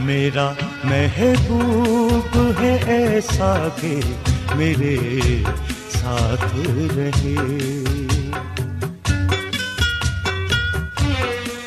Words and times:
میرا 0.00 0.52
محبوب 0.84 2.38
ہے 2.60 2.78
ایسا 2.86 3.68
کہ 3.80 4.00
میرے 4.54 4.96
ساتھ 5.90 6.56
رہے۔ 6.96 7.34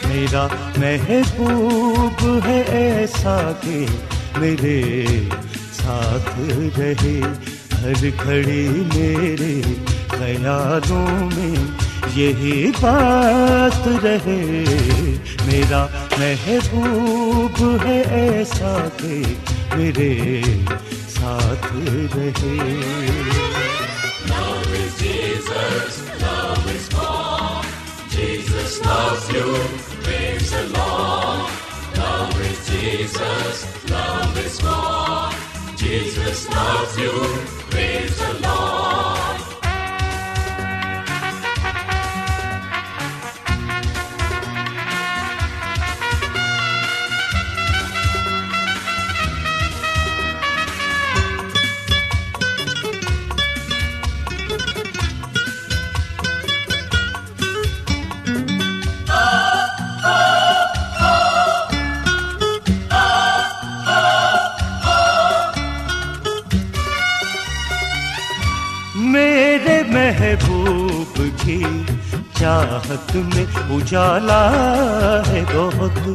میرا 0.07 0.47
محبوب 0.77 2.27
ہے 2.45 2.61
ایسا 2.61 3.51
کہ 3.61 3.85
میرے 4.37 5.05
ساتھ 5.73 6.39
رہے۔ 6.79 7.21
ہر 7.81 8.05
گھڑی 8.23 8.67
میرے 8.95 9.61
خیالوں 10.09 11.29
میں 11.35 11.82
یہی 12.15 12.71
بات 12.81 13.87
رہے 14.03 14.53
میرا 15.45 15.85
محبوب 16.17 17.85
ہے 17.85 18.01
ایسا 18.01 18.87
کہ 18.97 19.21
میرے 19.75 20.41
ساتھ 21.09 21.65
رہے۔ 22.15 22.79
چاہت 72.93 73.15
میں 73.15 73.45
اجالا 73.69 74.51
ہے 75.27 75.43
بہت۔ 75.53 76.09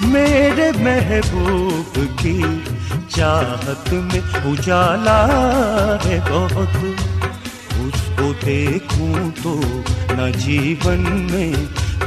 میرے 0.00 0.70
محبوب 0.76 1.98
کی 2.18 2.42
چاہت 3.08 3.92
میں 3.92 4.20
اجالا 4.44 5.26
ہے 6.04 6.20
بہت۔ 6.30 6.84
اس 7.72 8.18
کو 8.18 8.32
دیکھوں 8.46 9.30
تو 9.42 9.60
نہ 10.10 10.38
جیون 10.38 11.28
میں 11.30 11.52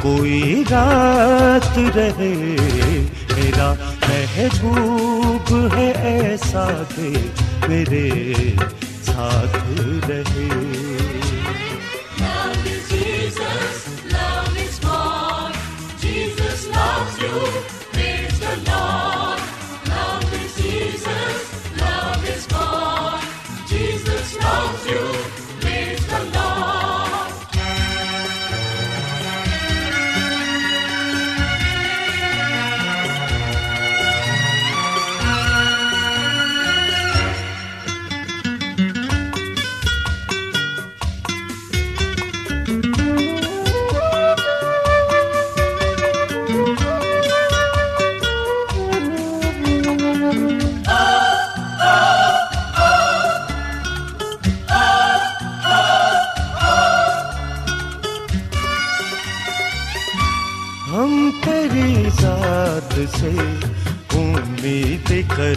کوئی 0.02 0.64
رات 0.72 1.78
رہے 1.96 2.34
میرا 3.36 3.74
محبوب 4.08 5.74
ہے 5.78 5.92
ایسا 5.92 6.68
کہ 6.96 7.14
میرے 7.68 8.34
ساتھ 9.02 9.58
رہے۔ 10.08 10.48
ہم 12.20 12.66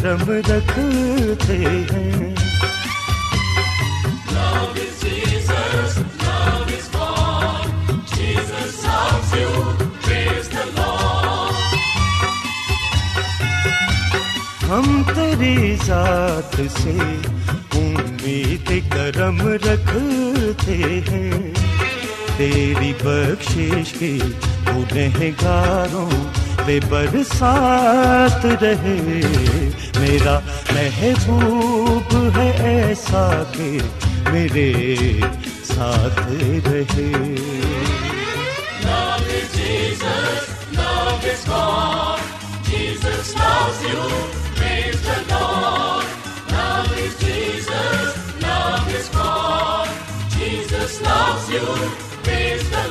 کرم 0.09 0.31
رکھتے 0.31 1.57
ہیں۔ 1.57 2.35
ہم 14.69 15.03
تیری 15.15 15.77
ذات 15.85 16.57
سے 16.57 16.99
امید 17.73 18.93
کرم 18.93 19.49
رکھتے 19.49 21.01
ہیں۔ 21.11 21.53
تیری 22.37 22.93
بخشش 23.05 23.93
کے 23.93 24.19
گنہگاروں 24.69 26.38
پہ 26.69 26.81
برسات 26.89 28.47
رہے۔ 28.63 29.21
میرا 29.99 30.39
محبوب 30.73 32.37
ہے 32.37 32.51
ایسا 32.51 33.43
کہ 33.53 33.79
میرے 34.33 34.97
ساتھ 35.65 36.21
رہے۔ 36.67 37.35
میں 52.25 52.88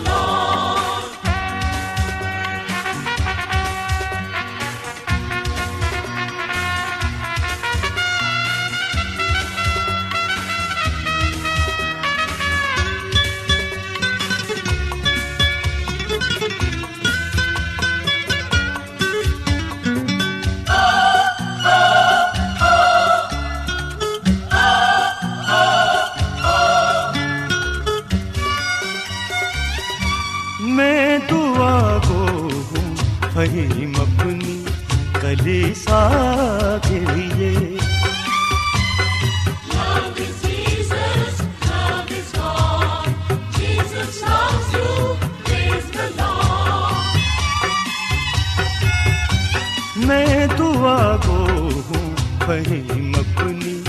ہوں 52.60 53.14
اپنی 53.14 53.82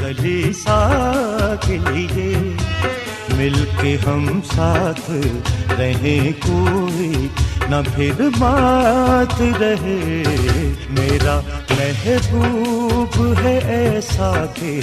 کلیسا 0.00 0.78
کے 1.66 1.78
لیے۔ 1.90 2.52
مل 3.36 3.64
کے 3.80 3.96
ہم 4.06 4.40
ساتھ 4.54 5.10
رہیں 5.78 6.32
کوئی 6.40 7.28
نہ 7.68 7.76
پھر 7.94 8.12
بات 8.38 9.42
رہے۔ 9.60 10.22
میرا 10.90 11.40
محبوب 11.70 13.24
ہے 13.42 13.58
ایسا 13.58 14.44
کہ 14.54 14.80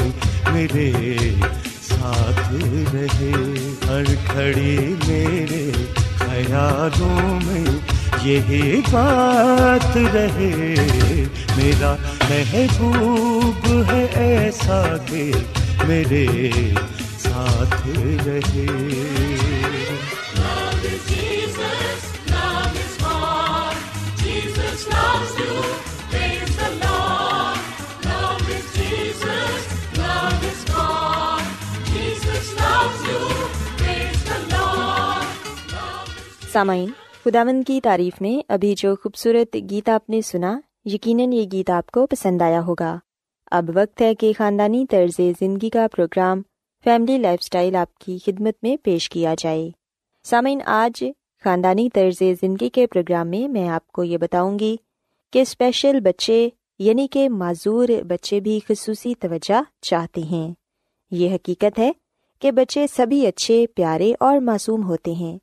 میرے 0.54 0.92
ساتھ 1.82 2.54
رہے۔ 2.96 3.32
ہر 3.88 4.04
گھڑی 4.34 4.96
میرے 5.08 5.72
خیالوں 6.18 7.40
میں 7.46 7.95
یہی 8.24 8.82
بات 8.92 9.98
رہے 9.98 10.84
میرا 11.56 11.96
محبوب 12.30 13.68
ہے 13.92 14.06
ایسا 14.14 14.98
کہ 15.06 15.32
میرے 15.88 16.50
ساتھ 17.18 17.88
رہے۔ 18.26 18.66
سامعین 36.54 36.90
خداوند 37.26 37.64
کی 37.68 37.82
تعریف 37.82 38.22
میں 38.22 38.46
ابھی 38.48 38.74
جو 38.78 38.96
خوبصورت 39.04 39.58
گیت 39.70 39.90
آپ 39.90 40.10
نے 40.10 40.22
سنا، 40.22 40.60
یقیناً 40.86 41.34
یہ 41.34 41.46
گیت 41.52 41.70
آپ 41.70 41.92
کو 41.92 42.06
پسند 42.06 42.42
آیا 42.42 42.66
ہوگا۔ 42.66 43.00
اب 43.52 43.72
وقت 43.76 44.02
ہے 44.02 44.16
کہ 44.16 44.34
خاندانی 44.38 44.86
طرز 44.90 45.22
زندگی 45.40 45.70
کا 45.70 45.88
پروگرام، 45.96 46.42
فیملی 46.84 47.18
لائف 47.18 47.40
اسٹائل 47.44 47.76
آپ 47.76 47.98
کی 47.98 48.18
خدمت 48.26 48.54
میں 48.64 48.78
پیش 48.84 49.10
کیا 49.10 49.36
جائے۔ 49.38 49.72
سامعین، 50.24 50.60
آج 50.66 51.04
خاندانی 51.44 51.90
طرز 51.94 52.24
زندگی 52.42 52.70
کے 52.70 52.88
پروگرام 52.88 53.28
میں 53.28 53.48
میں 53.48 53.68
آپ 53.68 53.88
کو 53.88 54.04
یہ 54.04 54.18
بتاؤں 54.18 54.60
گی 54.60 54.78
کہ 55.34 55.42
اسپیشل 55.42 56.00
بچے 56.00 56.50
یعنی 56.80 57.08
کہ 57.08 57.30
معذور 57.30 57.88
بچے 58.08 58.40
بھی 58.40 58.60
خصوصی 58.70 59.14
توجہ 59.20 59.62
چاہتے 59.82 60.22
ہیں۔ 60.22 60.54
یہ 61.12 61.36
حقیقت 61.36 61.80
ہے 61.80 61.92
کہ 62.40 62.52
بچے 62.52 62.86
سبھی 62.88 63.28
اچھے، 63.28 63.66
پیارے 63.76 64.14
اور 64.20 64.38
معصوم 64.38 64.84
ہوتے 64.84 65.12
ہیں۔ 65.12 65.38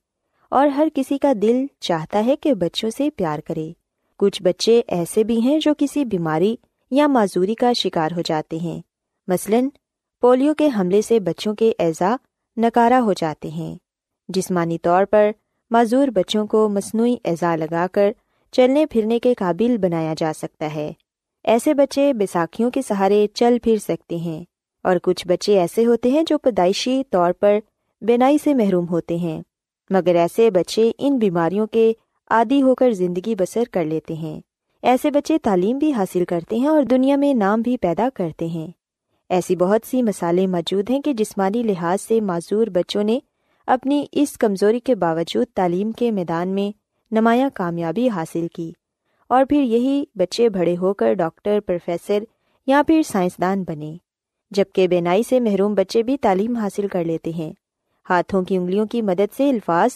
اور 0.52 0.66
ہر 0.66 0.88
کسی 0.94 1.19
کا 1.19 1.32
دل 1.43 1.66
چاہتا 1.81 2.25
ہے 2.26 2.37
کہ 2.37 2.54
بچوں 2.54 2.90
سے 2.90 3.10
پیار 3.10 3.38
کرے۔ 3.38 3.72
کچھ 4.19 4.43
بچے 4.43 4.81
ایسے 4.88 5.25
بھی 5.25 5.40
ہیں 5.40 5.58
جو 5.58 5.75
کسی 5.78 6.04
بیماری 6.04 6.56
یا 6.90 7.06
معذوری 7.06 7.54
کا 7.54 7.72
شکار 7.72 8.12
ہو 8.16 8.20
جاتے 8.25 8.56
ہیں۔ 8.56 8.81
مثلاً، 9.28 9.69
پولیو 10.20 10.54
کے 10.54 10.69
حملے 10.78 11.02
سے 11.02 11.20
بچوں 11.20 11.54
کے 11.54 11.72
اعضا 11.78 12.16
نکارا 12.56 13.00
ہو 13.00 13.12
جاتے 13.12 13.49
ہیں۔ 13.49 13.76
جسمانی 14.28 14.78
طور 14.78 15.04
پر 15.04 15.31
معذور 15.70 16.08
بچوں 16.08 16.46
کو 16.46 16.69
مصنوعی 16.69 17.16
اعضا 17.25 17.56
لگا 17.56 17.87
کر 17.93 18.12
چلنے 18.52 18.87
پھرنے 18.87 19.19
کے 19.19 19.34
قابل 19.34 19.76
بنایا 19.78 20.14
جا 20.19 20.32
سکتا 20.37 20.75
ہے۔ 20.75 20.93
ایسے 21.44 21.75
بچے 21.75 22.12
بیساکھیوں 22.12 22.70
کے 22.70 22.82
سہارے 22.82 23.26
چل 23.34 23.58
پھر 23.62 23.76
سکتے 23.76 24.16
ہیں۔ 24.16 24.44
اور 24.84 24.96
کچھ 25.02 25.28
بچے 25.28 25.60
ایسے 25.60 25.87
ہوتے 25.87 26.10
ہیں 26.10 26.22
جو 26.26 26.38
پیدائشی 26.38 27.02
طور 27.10 27.32
پر 27.32 27.58
بینائی 28.00 28.38
سے 28.38 28.54
محروم 28.54 28.88
ہوتے 28.88 29.16
ہیں۔ 29.16 29.43
مگر 29.92 30.14
ایسے 30.14 30.50
بچے 30.50 30.90
ان 30.98 31.18
بیماریوں 31.18 31.66
کے 31.66 31.92
عادی 32.30 32.62
ہو 32.62 32.74
کر 32.74 32.90
زندگی 32.90 33.34
بسر 33.34 33.62
کر 33.70 33.84
لیتے 33.84 34.14
ہیں۔ 34.14 34.40
ایسے 34.82 35.10
بچے 35.10 35.38
تعلیم 35.38 35.78
بھی 35.78 35.92
حاصل 35.92 36.24
کرتے 36.24 36.56
ہیں 36.56 36.66
اور 36.66 36.82
دنیا 36.82 37.16
میں 37.16 37.34
نام 37.34 37.61
بھی 37.61 37.76
پیدا 37.76 38.08
کرتے 38.14 38.46
ہیں۔ 38.46 38.66
ایسی 39.28 39.56
بہت 39.56 39.80
سی 39.87 40.02
مثالیں 40.02 40.46
موجود 40.46 40.90
ہیں 40.90 41.02
کہ 41.02 41.12
جسمانی 41.12 41.62
لحاظ 41.62 42.02
سے 42.02 42.20
معذور 42.20 42.66
بچوں 42.66 43.02
نے 43.02 43.18
اپنی 43.66 44.06
اس 44.12 44.32
کمزوری 44.32 44.80
کے 44.80 44.94
باوجود 44.94 45.46
تعلیم 45.54 45.92
کے 45.92 46.11
میدان 46.11 46.49
میں 46.49 46.76
نمایاں 47.14 47.50
کامیابی 47.54 48.08
حاصل 48.08 48.46
کی۔ 48.54 48.72
اور 49.28 49.44
پھر 49.49 49.62
یہی 49.62 50.04
بچے 50.14 50.49
بڑے 50.49 50.76
ہو 50.76 50.94
کر 50.94 51.14
ڈاکٹر، 51.14 51.61
پروفیسر 51.66 52.22
یا 52.66 52.82
پھر 52.87 53.02
سائنسدان 53.02 53.64
بنے، 53.66 53.96
جبکہ 54.50 54.88
بینائی 54.88 55.22
سے 55.22 55.40
محروم 55.40 55.75
بچے 55.75 56.02
بھی 56.02 56.16
تعلیم 56.16 56.56
حاصل 56.56 56.88
کر 56.88 57.04
لیتے 57.04 57.30
ہیں۔ 57.30 57.52
ہاتھوں 58.11 58.42
کی 58.42 58.56
انگلیوں 58.56 58.87
کی 58.87 59.02
مدد 59.02 59.37
سے 59.37 59.50
الفاظ 59.50 59.90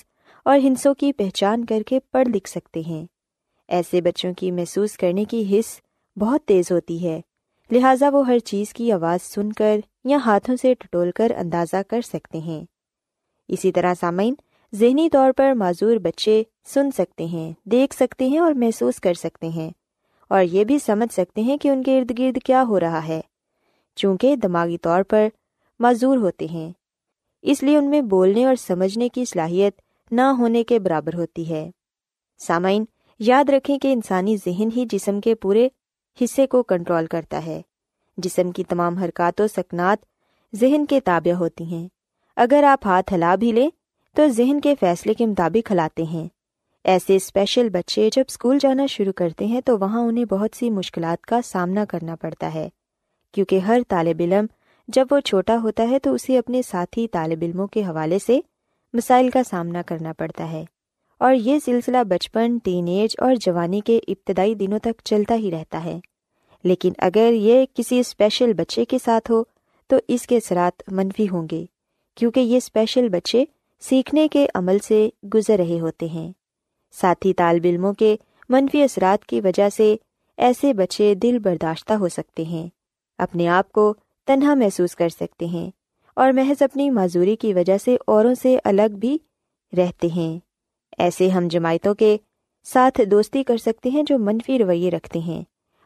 اور 0.44 0.58
ہنسوں 0.58 0.94
کی 0.94 1.12
پہچان 1.12 1.64
کر 1.64 1.82
کے 1.82 2.00
پڑھ 2.00 2.28
لکھ 2.28 2.48
سکتے 2.48 2.82
ہیں۔ 2.86 3.06
ایسے 3.68 4.00
بچوں 4.00 4.32
کی 4.34 4.50
محسوس 4.50 4.96
کرنے 4.96 5.24
کی 5.24 5.60
حص 5.60 5.80
بہت 6.18 6.42
تیز 6.44 6.72
ہوتی 6.72 7.08
ہے۔ 7.08 7.20
لہٰذا 7.70 8.08
وہ 8.08 8.26
ہر 8.26 8.38
چیز 8.38 8.72
کی 8.72 8.92
آواز 8.92 9.22
سن 9.22 9.52
کر 9.52 9.80
یا 10.04 10.18
ہاتھوں 10.26 10.56
سے 10.62 10.74
ٹٹول 10.74 11.10
کر 11.10 11.32
اندازہ 11.38 11.76
کر 11.88 12.00
سکتے 12.00 12.38
ہیں۔ 12.38 12.64
اسی 13.48 13.72
طرح 13.72 13.94
سامعین، 14.00 14.34
ذہنی 14.74 15.10
طور 15.10 15.32
پر 15.36 15.52
معذور 15.52 15.96
بچے 15.96 16.42
سن 16.66 16.90
سکتے 16.90 17.24
ہیں، 17.24 17.52
دیکھ 17.64 17.94
سکتے 17.94 18.28
ہیں 18.28 18.38
اور 18.38 18.52
محسوس 18.52 19.00
کر 19.00 19.14
سکتے 19.14 19.48
ہیں۔ 19.48 19.70
اور 20.28 20.42
یہ 20.42 20.64
بھی 20.64 20.78
سمجھ 20.78 21.14
سکتے 21.14 21.40
ہیں 21.40 21.56
کہ 21.56 21.68
ان 21.68 21.82
کے 21.82 21.98
ارد 21.98 22.18
گرد 22.18 22.38
کیا 22.44 22.64
ہو 22.68 22.80
رہا 22.80 23.08
ہے۔ 23.08 23.20
چونکہ 23.96 24.36
دماغی 24.36 24.78
طور 24.78 25.02
پر 25.02 25.28
معذور 25.78 26.16
ہوتے 26.16 26.46
ہیں۔ 26.46 26.72
اس 27.46 27.62
لیے 27.62 27.76
ان 27.76 27.90
میں 27.90 28.00
بولنے 28.00 28.44
اور 28.44 28.54
سمجھنے 28.54 29.08
کی 29.08 29.24
صلاحیت 29.24 29.80
نہ 30.10 30.20
ہونے 30.20 30.64
کے 30.64 30.78
برابر 30.78 31.14
ہوتی 31.14 31.50
ہے۔ 31.50 31.70
سامعین، 32.38 32.84
یاد 33.18 33.50
رکھیں 33.50 33.78
کہ 33.78 33.92
انسانی 33.92 34.36
ذہن 34.36 34.68
ہی 34.76 34.84
جسم 34.86 35.20
کے 35.20 35.34
پورے 35.34 35.68
حصے 36.20 36.46
کو 36.46 36.62
کنٹرول 36.62 37.06
کرتا 37.06 37.46
ہے۔ 37.46 37.62
جسم 38.16 38.50
کی 38.50 38.64
تمام 38.64 38.96
حرکات 38.96 39.40
و 39.40 39.46
سکنات 39.48 40.04
ذہن 40.56 40.86
کے 40.86 41.00
تابع 41.00 41.32
ہوتی 41.32 41.64
ہیں۔ 41.64 41.88
اگر 42.36 42.64
آپ 42.64 42.86
ہاتھ 42.86 43.14
ہلا 43.14 43.34
بھی 43.34 43.52
لیں 43.52 43.68
تو 44.16 44.28
ذہن 44.28 44.60
کے 44.60 44.74
فیصلے 44.80 45.14
کے 45.14 45.26
مطابق 45.26 45.72
ہلاتے 45.72 46.02
ہیں۔ 46.02 46.28
ایسے 46.84 47.16
اسپیشل 47.16 47.68
بچے 47.68 48.08
جب 48.12 48.24
اسکول 48.28 48.58
جانا 48.60 48.86
شروع 48.86 49.12
کرتے 49.12 49.44
ہیں 49.44 49.60
تو 49.60 49.78
وہاں 49.78 50.00
انہیں 50.00 50.24
بہت 50.24 50.56
سی 50.56 50.70
مشکلات 50.70 51.26
کا 51.26 51.40
سامنا 51.44 51.84
کرنا 51.84 52.16
پڑتا 52.16 52.54
ہے، 52.54 52.68
کیونکہ 53.34 53.58
ہر 53.58 53.80
طالب 53.88 54.20
علم 54.20 54.46
جب 54.88 55.06
وہ 55.10 55.20
چھوٹا 55.20 55.56
ہوتا 55.62 55.88
ہے 55.90 55.98
تو 55.98 56.14
اسے 56.14 56.38
اپنے 56.38 56.62
ساتھی 56.62 57.08
طالب 57.08 57.38
علموں 57.42 57.66
کے 57.66 57.82
حوالے 57.82 58.18
سے 58.18 58.40
مسائل 58.92 59.30
کا 59.30 59.42
سامنا 59.42 59.82
کرنا 59.82 60.12
پڑتا 60.12 60.50
ہے۔ 60.50 60.64
اور 61.18 61.34
یہ 61.34 61.58
سلسلہ 61.64 62.04
بچپن، 62.08 62.58
ٹین 62.58 62.88
ایج 62.88 63.16
اور 63.18 63.34
جوانی 63.34 63.80
کے 63.80 64.00
ابتدائی 64.08 64.54
دنوں 64.54 64.78
تک 64.78 65.00
چلتا 65.04 65.34
ہی 65.34 65.50
رہتا 65.50 65.84
ہے۔ 65.84 66.00
لیکن 66.64 66.92
اگر 66.98 67.30
یہ 67.32 67.66
کسی 67.74 68.00
اسپیشل 68.00 68.52
بچے 68.52 68.84
کے 68.84 68.98
ساتھ 69.04 69.30
ہو، 69.30 69.42
تو 69.86 69.96
اس 70.08 70.26
کے 70.26 70.36
اثرات 70.36 70.82
منفی 70.92 71.28
ہوں 71.28 71.46
گے، 71.50 71.64
کیونکہ 72.14 72.40
یہ 72.40 72.56
اسپیشل 72.56 73.08
بچے 73.08 73.44
سیکھنے 73.80 74.28
کے 74.28 74.46
عمل 74.54 74.78
سے 74.78 75.08
گزر 75.34 75.56
رہے 75.58 75.80
ہوتے 75.80 76.06
ہیں۔ 76.06 76.32
ساتھی 76.92 77.34
طالب 77.34 77.62
علموں 77.64 77.92
کے 77.92 78.16
منفی 78.48 78.82
اثرات 78.82 79.24
کی 79.26 79.40
وجہ 79.40 79.68
سے 79.68 79.96
ایسے 80.36 80.74
بچے 80.74 81.14
دل 81.14 81.38
برداشتہ 81.38 81.92
ہو 81.92 82.08
سکتے 82.08 82.42
ہیں۔ 82.42 82.68
اپنے 83.18 83.48
آپ 83.48 83.72
کو 83.72 83.94
تنہا 84.26 84.54
محسوس 84.54 84.96
کر 84.96 85.08
سکتے 85.08 85.46
ہیں 85.46 85.70
اور 86.14 86.32
محض 86.32 86.62
اپنی 86.62 86.90
معذوری 86.90 87.36
کی 87.36 87.54
وجہ 87.54 87.78
سے 87.78 87.96
اوروں 88.06 88.34
سے 88.34 88.58
الگ 88.64 88.96
بھی 88.98 89.18
رہتے 89.72 90.08
ہیں۔ 90.08 90.38
ایسے 90.98 91.28
ہم 91.28 91.48
جماعتوں 91.48 91.94
کے 91.94 92.16
ساتھ 92.64 93.00
دوستی 93.10 93.42
کر 93.42 93.56
سکتے 93.56 93.88
ہیں 93.88 94.02
جو 94.02 94.18
منفی 94.18 94.58
رویے 94.58 94.90
رکھتے 94.90 95.18
ہیں 95.18 95.42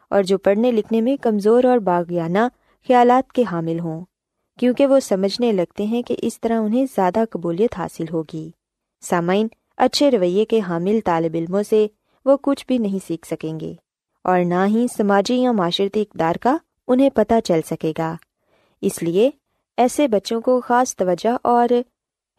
اور 0.09 0.23
جو 0.23 0.37
پڑھنے 0.37 0.71
لکھنے 0.71 1.01
میں 1.01 1.15
کمزور 1.17 1.63
اور 1.63 1.77
باغیانہ 1.77 2.47
خیالات 2.87 3.33
کے 3.33 3.43
حامل 3.51 3.79
ہوں، 3.79 4.05
کیونکہ 4.59 4.85
وہ 4.85 4.99
سمجھنے 4.99 5.51
لگتے 5.51 5.85
ہیں 5.85 6.01
کہ 6.01 6.15
اس 6.21 6.41
طرح 6.41 6.61
انہیں 6.61 6.85
زیادہ 6.95 7.23
قبولیت 7.29 7.77
حاصل 7.77 8.05
ہوگی۔ 8.13 8.49
سامعین، 9.01 9.47
اچھے 9.77 10.11
رویے 10.11 10.45
کے 10.45 10.59
حامل 10.59 10.99
طالب 11.05 11.35
علموں 11.35 11.63
سے 11.63 11.87
وہ 12.25 12.37
کچھ 12.41 12.65
بھی 12.67 12.77
نہیں 12.77 12.99
سیکھ 13.07 13.27
سکیں 13.27 13.59
گے 13.59 13.73
اور 14.23 14.39
نہ 14.39 14.65
ہی 14.67 14.85
سماجی 14.97 15.35
یا 15.35 15.51
معاشرتی 15.51 16.01
اقدار 16.01 16.35
کا 16.35 16.57
انہیں 16.87 17.09
پتہ 17.09 17.33
چل 17.43 17.59
سکے 17.69 17.93
گا۔ 17.97 18.15
اس 18.81 19.03
لیے 19.03 19.29
ایسے 19.77 20.07
بچوں 20.07 20.41
کو 20.41 20.61
خاص 20.61 20.95
توجہ 20.95 21.37
اور 21.43 21.69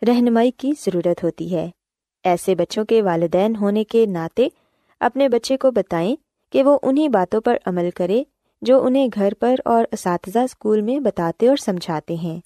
رہنمائی 0.08 0.50
کی 0.50 0.72
ضرورت 0.80 1.24
ہوتی 1.24 1.54
ہے۔ 1.54 1.70
ایسے 2.24 2.54
بچوں 2.54 2.84
کے 2.84 3.02
والدین 3.02 3.56
ہونے 3.56 3.84
کے 3.84 4.06
ناطے 4.06 4.48
اپنے 5.00 5.28
بچے 5.28 5.56
کو 5.56 5.70
بتائیں 5.70 6.16
کہ 6.50 6.62
وہ 6.62 6.78
انہیں 6.82 7.08
باتوں 7.08 7.40
پر 7.40 7.56
عمل 7.66 7.90
کرے 7.90 8.24
جو 8.62 8.84
انہیں 8.84 9.08
گھر 9.14 9.32
پر 9.40 9.54
اور 9.64 9.84
اساتذہ 9.92 10.38
اسکول 10.38 10.80
میں 10.80 11.00
بتاتے 11.00 11.48
اور 11.48 11.56
سمجھاتے 11.56 12.14
ہیں۔ 12.14 12.40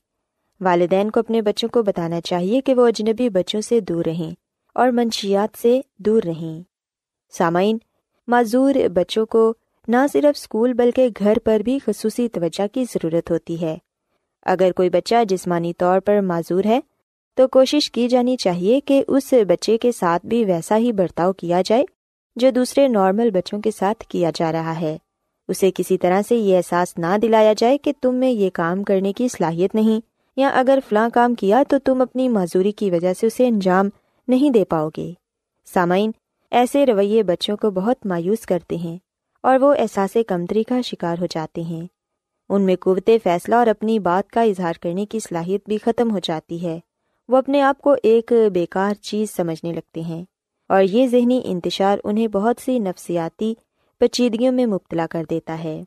والدین 0.61 1.11
کو 1.11 1.21
اپنے 1.21 1.43
بچوں 1.43 1.69
کو 1.69 1.83
بتانا 1.83 2.21
چاہیے 2.21 2.61
کہ 2.61 2.75
وہ 2.75 2.87
اجنبی 2.87 3.29
بچوں 3.29 3.61
سے 3.61 3.81
دور 3.81 4.05
رہیں 4.05 4.31
اور 4.75 4.88
منشیات 4.88 5.62
سے 5.62 5.81
دور 5.99 6.23
رہیں۔ 6.23 6.62
سامعین، 7.33 7.79
معذور 8.26 8.75
بچوں 8.95 9.26
کو 9.26 9.55
نہ 9.88 10.07
صرف 10.12 10.38
اسکول 10.38 10.73
بلکہ 10.73 11.09
گھر 11.19 11.38
پر 11.45 11.61
بھی 11.61 11.79
خصوصی 11.79 12.29
توجہ 12.29 12.75
کی 12.75 12.85
ضرورت 12.85 13.31
ہوتی 13.31 13.61
ہے۔ 13.61 13.79
اگر 14.47 14.73
کوئی 14.73 14.91
بچہ 14.91 15.25
جسمانی 15.29 15.73
طور 15.73 16.00
پر 16.00 16.21
معذور 16.21 16.65
ہے، 16.65 16.81
تو 17.35 17.49
کوشش 17.49 17.91
کی 17.91 18.09
جانی 18.09 18.37
چاہیے 18.37 18.81
کہ 18.81 19.03
اس 19.09 19.33
بچے 19.49 19.79
کے 19.79 19.93
ساتھ 19.93 20.26
بھی 20.26 20.45
ویسا 20.45 20.76
ہی 20.76 20.93
برتاؤ 20.93 21.33
کیا 21.33 21.62
جائے 21.65 21.85
جو 22.37 22.50
دوسرے 22.50 22.88
نارمل 22.88 23.31
بچوں 23.31 23.61
کے 23.61 23.71
ساتھ 23.71 24.05
کیا 24.09 24.31
جا 24.35 24.53
رہا 24.53 24.81
ہے۔ 24.81 24.97
اسے 25.49 25.71
کسی 25.75 25.99
طرح 25.99 26.23
سے 26.29 26.37
یہ 26.37 26.57
احساس 26.57 26.99
نہ 26.99 27.17
دلایا 27.23 27.53
جائے 27.53 27.79
کہ 27.79 27.93
تم 28.00 28.15
میں 28.15 28.31
یہ 28.31 28.50
کام 28.50 28.83
کرنے 28.85 29.12
کی 29.12 29.29
صلاحیت 29.29 29.75
نہیں، 29.75 30.00
یا 30.37 30.49
اگر 30.49 30.79
فلاں 30.88 31.09
کام 31.15 31.35
کیا 31.35 31.62
تو 31.69 31.79
تم 31.79 32.00
اپنی 32.00 32.29
معذوری 32.29 32.73
کی 32.73 32.91
وجہ 32.91 33.12
سے 33.15 33.26
اسے 33.26 33.49
انجام 33.49 33.88
نہیں 34.29 34.50
دے 34.50 34.65
پاؤ 34.65 34.88
گے۔ 34.97 35.12
سامعین، 35.75 36.11
ایسے 36.50 36.87
رویے 36.87 37.23
بچوں 37.23 37.57
کو 37.57 37.71
بہت 37.71 38.07
مایوس 38.07 38.47
کرتے 38.47 38.76
ہیں 38.76 38.97
اور 39.43 39.59
وہ 39.61 39.75
احساس 39.79 40.17
کمتری 40.26 40.62
کا 40.62 40.81
شکار 40.81 41.19
ہو 41.21 41.26
جاتے 41.31 41.61
ہیں۔ 41.61 41.87
ان 42.49 42.62
میں 42.62 42.76
قوت 42.76 43.11
فیصلہ 43.25 43.55
اور 43.55 43.67
اپنی 43.67 43.99
بات 43.99 44.31
کا 44.31 44.43
اظہار 44.43 44.75
کرنے 44.83 45.07
کی 45.07 45.19
صلاحیت 45.19 45.69
بھی 45.69 45.79
ختم 45.79 46.11
ہو 46.11 46.19
جاتی 46.19 46.62
ہے۔ 46.62 46.81
وہ 47.29 47.37
اپنے 47.37 47.61
آپ 47.61 47.81
کو 47.81 47.95
ایک 48.03 48.33
بیکار 48.53 48.95
چیز 48.95 49.31
سمجھنے 49.31 49.73
لگتے 49.73 50.00
ہیں 50.00 50.25
اور 50.69 50.83
یہ 50.83 51.07
ذہنی 51.07 51.41
انتشار 51.45 51.99
انہیں 52.05 52.29
بہت 52.29 52.57
سی 52.61 52.79
نفسیاتی 52.79 53.55
پیچیدگیوں 53.99 54.53
میں 54.53 54.67
مبتلا 54.67 55.07
کر 55.11 55.25
دیتا 55.31 55.65
ہے۔ 55.65 55.83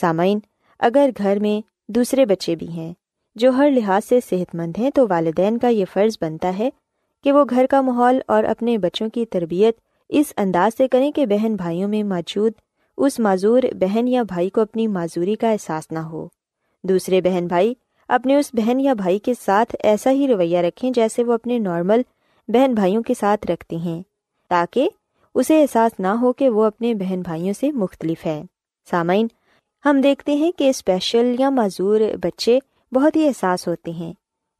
سامعین، 0.00 0.38
اگر 0.78 1.10
گھر 1.18 1.38
میں 1.40 1.60
دوسرے 1.88 2.26
بچے 2.26 2.56
بھی 2.56 2.68
ہیں 2.68 2.94
جو 3.34 3.50
ہر 3.50 3.70
لحاظ 3.70 4.08
سے 4.08 4.18
صحت 4.30 4.54
مند 4.54 4.78
ہیں 4.78 4.90
تو 4.94 5.06
والدین 5.08 5.58
کا 5.58 5.68
یہ 5.68 5.84
فرض 5.92 6.18
بنتا 6.20 6.58
ہے 6.58 6.70
کہ 7.24 7.32
وہ 7.32 7.44
گھر 7.50 7.66
کا 7.70 7.80
ماحول 7.80 8.18
اور 8.28 8.44
اپنے 8.44 8.78
بچوں 8.78 9.08
کی 9.08 9.26
تربیت 9.26 9.76
اس 10.08 10.32
انداز 10.36 10.76
سے 10.76 10.88
کریں 10.88 11.12
کہ 11.12 11.26
بہن 11.26 11.56
بھائیوں 11.56 11.88
میں 11.88 12.02
موجود 12.02 12.52
اس 13.02 13.18
معذور 13.20 13.62
بہن 13.72 14.08
یا 14.08 14.22
بھائی 14.22 14.50
کو 14.50 14.60
اپنی 14.60 14.86
معذوری 14.86 15.34
کا 15.34 15.50
احساس 15.50 15.92
نہ 15.92 15.98
ہو۔ 15.98 16.28
دوسرے 16.84 17.20
بہن 17.20 17.46
بھائی 17.46 17.74
اپنے 18.08 18.36
اس 18.36 18.50
بہن 18.52 18.80
یا 18.80 18.92
بھائی 18.94 19.18
کے 19.18 19.32
ساتھ 19.40 19.76
ایسا 19.80 20.10
ہی 20.10 20.28
رویہ 20.28 20.58
رکھیں 20.58 20.90
جیسے 20.90 21.24
وہ 21.24 21.32
اپنے 21.32 21.58
نارمل 21.58 22.02
بہن 22.48 22.74
بھائیوں 22.74 23.02
کے 23.02 23.14
ساتھ 23.20 23.46
رکھتے 23.46 23.76
ہیں، 23.76 24.02
تاکہ 24.48 24.88
اسے 25.34 25.62
احساس 25.62 26.00
نہ 26.00 26.06
ہو 26.06 26.32
کہ 26.32 26.48
وہ 26.48 26.64
اپنے 26.64 26.94
بہن 26.94 27.22
بھائیوں 27.22 27.52
سے 27.60 27.72
مختلف 27.72 28.26
ہے 28.26 28.42
سامعین، 28.90 29.26
ہم 29.84 30.00
دیکھتے 30.00 30.34
ہیں 30.34 30.52
کہ 30.52 30.70
اسپیشل 30.70 31.34
یا 31.38 31.50
معذور 31.50 32.00
بچے 32.22 32.58
بہت 32.92 33.16
ہی 33.16 33.26
احساس 33.26 33.68
ہوتے 33.68 33.90
ہیں۔ 33.90 34.12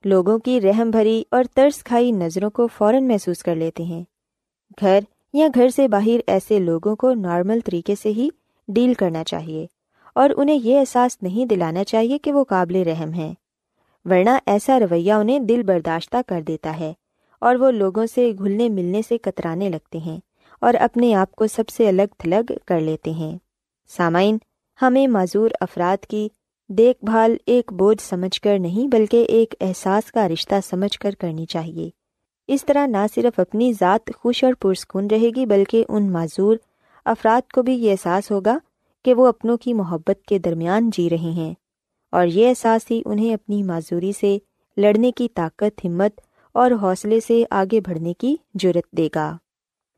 لوگوں 0.04 0.38
کی 0.38 0.60
رحم 0.60 0.90
بھری 0.90 1.22
اور 1.30 1.44
ترس 1.54 1.84
کھائی 1.84 2.10
نظروں 2.12 2.50
کو 2.50 2.66
فوراً 2.66 3.08
محسوس 3.08 3.42
کر 3.42 3.54
لیتے 3.54 3.82
ہیں۔ 3.82 4.02
گھر 4.80 5.00
یا 5.32 5.48
گھر 5.54 5.68
سے 5.68 5.88
باہر 5.88 6.20
ایسے 6.26 6.58
لوگوں 6.58 6.96
کو 6.96 7.14
نارمل 7.14 7.58
طریقے 7.64 7.94
سے 7.94 8.08
ہی 8.08 8.28
ڈیل 8.68 8.94
کرنا 8.94 9.24
چاہیے۔ 9.24 9.66
اور 10.14 10.30
انہیں 10.36 10.58
یہ 10.62 10.78
احساس 10.78 11.22
نہیں 11.22 11.46
دلانا 11.46 11.84
چاہیے 11.84 12.18
کہ 12.18 12.32
وہ 12.32 12.44
قابل 12.44 12.76
رحم 12.76 13.12
ہیں۔ 13.12 13.34
ورنہ 14.04 14.30
ایسا 14.46 14.80
رویہ 14.80 15.12
انہیں 15.12 15.38
دل 15.38 15.62
برداشتہ 15.62 16.16
کر 16.26 16.42
دیتا 16.42 16.80
ہے 16.80 16.92
اور 17.38 17.54
وہ 17.54 17.70
لوگوں 17.70 18.06
سے 18.14 18.32
گھلنے 18.38 18.68
ملنے 18.68 19.00
سے 19.08 19.18
کترانے 19.18 19.68
لگتے 19.68 19.98
ہیں 19.98 20.20
اور 20.60 20.74
اپنے 20.74 21.14
آپ 21.14 21.32
کو 21.32 21.46
سب 21.46 21.68
سے 21.68 21.88
الگ 21.88 22.14
تھلگ 22.18 22.52
کر 22.66 22.80
لیتے 22.80 23.10
ہیں۔ 23.10 23.38
سامعین، 23.88 24.38
ہمیں 24.82 25.06
معذور 25.06 25.50
افراد 25.60 26.04
کی 26.04 26.28
دیکھ 26.68 27.04
بھال 27.04 27.36
ایک 27.46 27.72
بوجھ 27.72 28.02
سمجھ 28.02 28.40
کر 28.40 28.58
نہیں 28.58 28.88
بلکہ 28.88 29.24
ایک 29.28 29.54
احساس 29.60 30.12
کا 30.12 30.28
رشتہ 30.28 30.54
سمجھ 30.64 30.98
کر 30.98 31.10
کرنی 31.18 31.46
چاہیے۔ 31.46 32.01
اس 32.48 32.64
طرح 32.64 32.86
نہ 32.86 32.96
صرف 33.14 33.40
اپنی 33.40 33.72
ذات 33.72 34.10
خوش 34.16 34.44
اور 34.44 34.52
پرسکون 34.60 35.06
رہے 35.10 35.30
گی، 35.36 35.46
بلکہ 35.46 35.84
ان 35.88 36.12
معذور 36.12 36.56
افراد 37.04 37.52
کو 37.52 37.62
بھی 37.62 37.74
یہ 37.74 37.90
احساس 37.90 38.30
ہوگا 38.30 38.58
کہ 39.04 39.14
وہ 39.14 39.26
اپنوں 39.26 39.56
کی 39.56 39.74
محبت 39.74 40.26
کے 40.26 40.38
درمیان 40.38 40.90
جی 40.90 41.10
رہے 41.10 41.30
ہیں۔ 41.30 41.54
اور 42.12 42.26
یہ 42.26 42.48
احساس 42.48 42.90
ہی 42.90 43.02
انہیں 43.04 43.34
اپنی 43.34 43.62
معذوری 43.62 44.12
سے 44.20 44.38
لڑنے 44.76 45.12
کی 45.12 45.28
طاقت، 45.28 45.84
ہمت 45.84 46.20
اور 46.54 46.70
حوصلے 46.70 47.20
سے 47.20 47.44
آگے 47.50 47.80
بڑھنے 47.80 48.14
کی 48.14 48.36
جرت 48.54 48.92
دے 48.92 49.08
گا۔ 49.14 49.36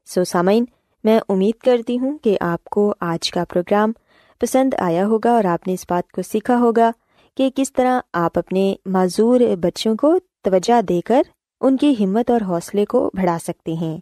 سو 0.07 0.25
سامعین، 0.25 0.65
میں 1.05 1.21
امید 1.29 1.63
کرتی 1.63 1.99
ہوں 1.99 2.19
کہ 2.19 2.39
آپ 2.41 2.65
کو 2.65 2.95
آج 3.01 3.31
کا 3.31 3.45
پروگرام 3.45 3.93
پسند 4.41 4.75
آیا 4.79 5.07
ہوگا 5.07 5.31
اور 5.31 5.45
آپ 5.45 5.67
نے 5.67 5.75
اس 5.75 5.87
بات 5.89 6.13
کو 6.13 6.23
سیکھا 6.23 6.59
ہوگا 6.59 6.91
کہ 7.37 7.51
کس 7.55 7.73
طرح 7.73 8.01
آپ 8.13 8.39
اپنے 8.39 8.75
معذور 8.87 9.41
بچوں 9.61 9.97
کو 9.97 10.19
توجہ 10.43 10.83
دے 10.83 11.01
کر 11.01 11.23
ان 11.65 11.77
کی 11.77 11.95
ہمت 12.01 12.31
اور 12.31 12.41
حوصلے 12.41 12.85
کو 12.85 13.11
بڑھا 13.15 13.39
سکتے 13.43 13.73
ہیں۔ 13.73 13.99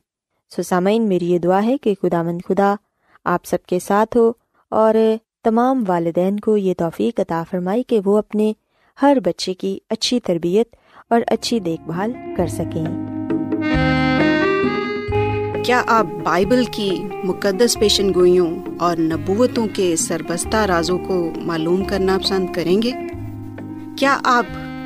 سو 0.56 0.62
سامعین 0.62 1.08
میری 1.08 1.30
یہ 1.30 1.38
دعا 1.38 1.64
ہے 1.64 1.78
کہ 1.78 1.94
خدا 2.02 2.22
مند 2.22 2.38
خدا 2.48 2.74
آپ 3.24 3.44
سب 3.44 3.66
کے 3.66 3.78
ساتھ 3.78 4.16
ہو 4.16 4.32
اور 4.68 4.94
تمام 5.44 5.84
والدین 5.86 6.40
کو 6.40 6.56
یہ 6.56 6.74
توفیق 6.78 7.20
عطا 7.20 7.42
فرمائی 7.50 7.82
کہ 7.82 8.00
وہ 8.04 8.18
اپنے 8.18 8.52
ہر 9.02 9.18
بچے 9.24 9.54
کی 9.54 9.78
اچھی 9.90 10.20
تربیت 10.20 10.76
اور 11.10 11.20
اچھی 11.26 11.60
دیکھ 11.60 11.82
بھال 11.82 12.12
کر 12.36 12.46
سکیں۔ 12.46 12.84
کیا 15.64 15.82
آپ 15.86 16.06
بائبل 16.24 16.64
کی 16.64 16.90
مقدس 17.24 17.78
پیشن 17.78 18.14
گوئیوں 18.14 18.56
اور 18.78 18.96
نبوتوں 18.96 19.66
کے 19.74 19.96
سربستہ 19.96 20.56
رازوں 20.56 20.98
کو 20.98 21.30
معلوم 21.36 21.84
کرنا 21.84 22.18
پسند 22.18 22.46
کریں 22.52 22.82
گے؟ 22.82 22.90
کیا 23.98 24.18
آپ 24.24 24.46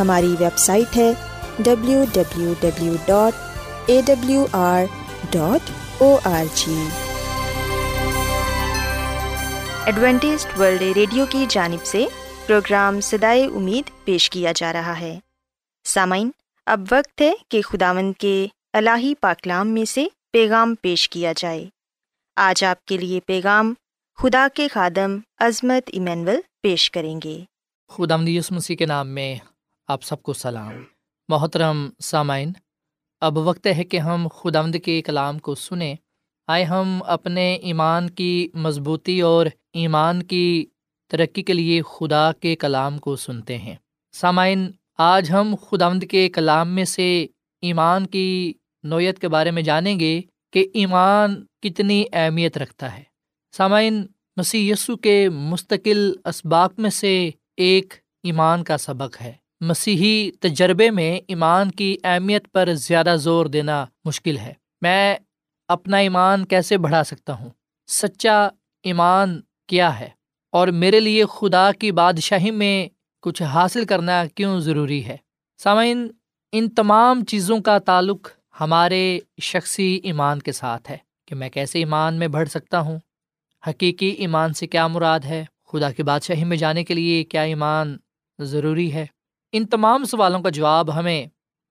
ہماری 0.00 0.26
ویب 0.26 0.58
سائٹ 0.58 0.96
ہے 0.96 1.12
W 1.58 2.04
W 2.12 2.54
W 2.60 2.94
dot 3.06 3.34
A 3.86 4.00
W 4.06 4.46
R 4.52 4.82
dot 5.30 5.70
O 6.02 6.18
R 6.24 6.44
G 6.54 6.84
Adventist 9.84 10.58
world 10.58 10.82
radio 10.82 11.26
کی 11.30 11.46
جانب 11.48 11.86
سے 11.86 12.06
پروگرام 12.46 13.00
سدائے 13.00 13.44
امید 13.44 14.04
پیش 14.04 14.30
کیا 14.30 14.52
جا 14.56 14.72
رہا 14.72 15.00
ہے۔ 15.00 15.18
سامعین 15.84 16.30
اب 16.66 16.80
وقت 16.90 17.20
ہے 17.20 17.32
کہ 17.48 17.62
خداوند 17.62 18.12
کے 18.18 18.46
الہی 18.72 19.14
پاکلام 19.14 19.68
میں 19.68 19.84
سے 19.84 20.06
پیغام 20.32 20.74
پیش 20.74 21.08
کیا 21.08 21.32
جائے۔ 21.36 21.64
آج 22.36 22.64
آپ 22.64 22.84
کے 22.84 22.96
لیے 22.96 23.20
پیغام 23.20 23.74
خدا 24.18 24.46
کے 24.54 24.68
خادم 24.68 25.18
عظمت 25.38 25.90
ایمینول 25.92 26.40
پیش 26.62 26.90
کریں 26.90 27.20
گے۔ 27.24 27.38
خدا 27.88 28.16
مدیس 28.16 28.52
مسیح 28.52 28.76
کے 28.76 28.86
نام 28.86 29.08
میں 29.08 29.34
آپ 29.88 30.02
سب 30.02 30.22
کو 30.22 30.32
سلام۔ 30.32 30.72
محترم 31.28 31.90
سامعین، 32.00 32.52
اب 33.20 33.38
وقت 33.38 33.66
ہے 33.66 33.84
کہ 33.84 33.96
ہم 33.96 34.26
خدامد 34.34 34.76
کے 34.84 35.02
کلام 35.02 35.38
کو 35.38 35.54
سنیں۔ 35.54 35.94
آئے 36.46 36.64
ہم 36.64 37.02
اپنے 37.06 37.54
ایمان 37.54 38.10
کی 38.10 38.48
مضبوطی 38.54 39.20
اور 39.20 39.46
ایمان 39.72 40.22
کی 40.22 40.66
ترقی 41.10 41.42
کے 41.42 41.52
لیے 41.52 41.82
خدا 41.82 42.32
کے 42.32 42.56
کلام 42.56 42.98
کو 42.98 43.16
سنتے 43.16 43.58
ہیں۔ 43.58 43.76
سامعین، 44.12 44.70
آج 44.98 45.30
ہم 45.30 45.54
خدامد 45.70 46.04
کے 46.10 46.28
کلام 46.28 46.68
میں 46.68 46.84
سے 46.84 47.26
ایمان 47.62 48.06
کی 48.06 48.52
نوعیت 48.82 49.18
کے 49.18 49.28
بارے 49.28 49.50
میں 49.50 49.62
جانیں 49.62 50.00
گے 50.00 50.20
کہ 50.52 50.66
ایمان 50.74 51.44
کتنی 51.62 52.04
اہمیت 52.12 52.58
رکھتا 52.58 52.98
ہے۔ 52.98 53.02
سامعین، 53.52 54.06
مسیح 54.36 54.72
یسو 54.72 54.96
کے 54.96 55.28
مستقل 55.28 56.12
اسباق 56.24 56.72
میں 56.78 56.90
سے 56.90 57.30
ایک 57.56 57.94
ایمان 58.22 58.64
کا 58.64 58.76
سبق 58.76 59.22
ہے۔ 59.22 59.43
مسیحی 59.68 60.30
تجربے 60.30 60.90
میں 60.90 61.20
ایمان 61.28 61.70
کی 61.70 61.96
اہمیت 62.04 62.52
پر 62.52 62.68
زیادہ 62.74 63.16
زور 63.18 63.46
دینا 63.46 63.86
مشکل 64.04 64.38
ہے۔ 64.38 64.52
میں 64.82 65.16
اپنا 65.68 65.96
ایمان 65.96 66.44
کیسے 66.44 66.78
بڑھا 66.78 67.04
سکتا 67.04 67.32
ہوں؟ 67.32 67.48
سچا 67.86 68.48
ایمان 68.82 69.40
کیا 69.66 70.00
ہے؟ 70.00 70.08
اور 70.52 70.68
میرے 70.68 71.00
لیے 71.00 71.24
خدا 71.24 71.70
کی 71.72 71.92
بادشاہی 71.92 72.50
میں 72.50 72.88
کچھ 73.22 73.42
حاصل 73.42 73.84
کرنا 73.84 74.24
کیوں 74.34 74.60
ضروری 74.60 75.04
ہے؟ 75.04 75.16
سامعین، 75.58 76.08
ان 76.52 76.68
تمام 76.68 77.24
چیزوں 77.24 77.60
کا 77.60 77.78
تعلق 77.78 78.28
ہمارے 78.60 79.18
شخصی 79.42 80.00
ایمان 80.02 80.38
کے 80.38 80.52
ساتھ 80.52 80.90
ہے 80.90 80.96
کہ 81.26 81.34
میں 81.34 81.48
کیسے 81.48 81.78
ایمان 81.78 82.14
میں 82.14 82.28
بڑھ 82.28 82.48
سکتا 82.48 82.80
ہوں؟ 82.80 82.98
حقیقی 83.68 84.08
ایمان 84.08 84.52
سے 84.52 84.66
کیا 84.66 84.86
مراد 84.86 85.20
ہے؟ 85.20 85.44
خدا 85.72 85.90
کی 85.90 86.02
بادشاہی 86.02 86.44
میں 86.44 86.56
جانے 86.56 86.84
کے 86.84 86.94
لیے 86.94 87.24
کیا 87.24 87.42
ایمان 87.42 87.96
ضروری 88.38 88.92
ہے؟ 88.92 89.06
ان 89.56 89.66
تمام 89.66 90.04
سوالوں 90.04 90.40
کا 90.40 90.50
جواب 90.50 90.98
ہمیں 90.98 91.26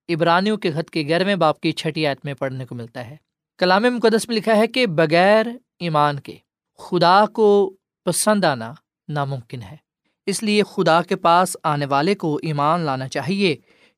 عبرانیوں 0.10 0.58
کے 0.58 0.72
خط 0.72 0.90
کے 0.90 1.02
گیارہویں 1.02 1.36
باپ 1.36 1.60
کی 1.60 1.72
چھٹی 1.72 2.08
آیت 2.08 2.18
میں 2.24 2.34
پڑھنے 2.34 2.66
کو 2.66 2.76
ملتا 2.76 3.10
ہے۔ 3.10 3.18
کلام 3.58 3.82
مقدس 3.82 4.28
میں 4.28 4.36
لکھا 4.36 4.58
ہے 4.58 4.68
کہ 4.68 4.88
بغیر 4.88 5.46
ایمان 5.80 6.20
کے 6.20 6.38
خدا 6.78 7.26
کو 7.26 7.76
پسند 8.06 8.46
آنا 8.46 8.74
ناممکن 9.08 9.62
ہے۔ 9.62 9.76
اس 10.26 10.44
لیے 10.44 10.64
خدا 10.64 11.02
کے 11.02 11.16
پاس 11.16 11.58
آنے 11.64 11.86
والے 11.86 12.16
کو 12.16 12.40
ایمان 12.44 12.80
لانا 12.80 13.08
چاہیے 13.08 13.56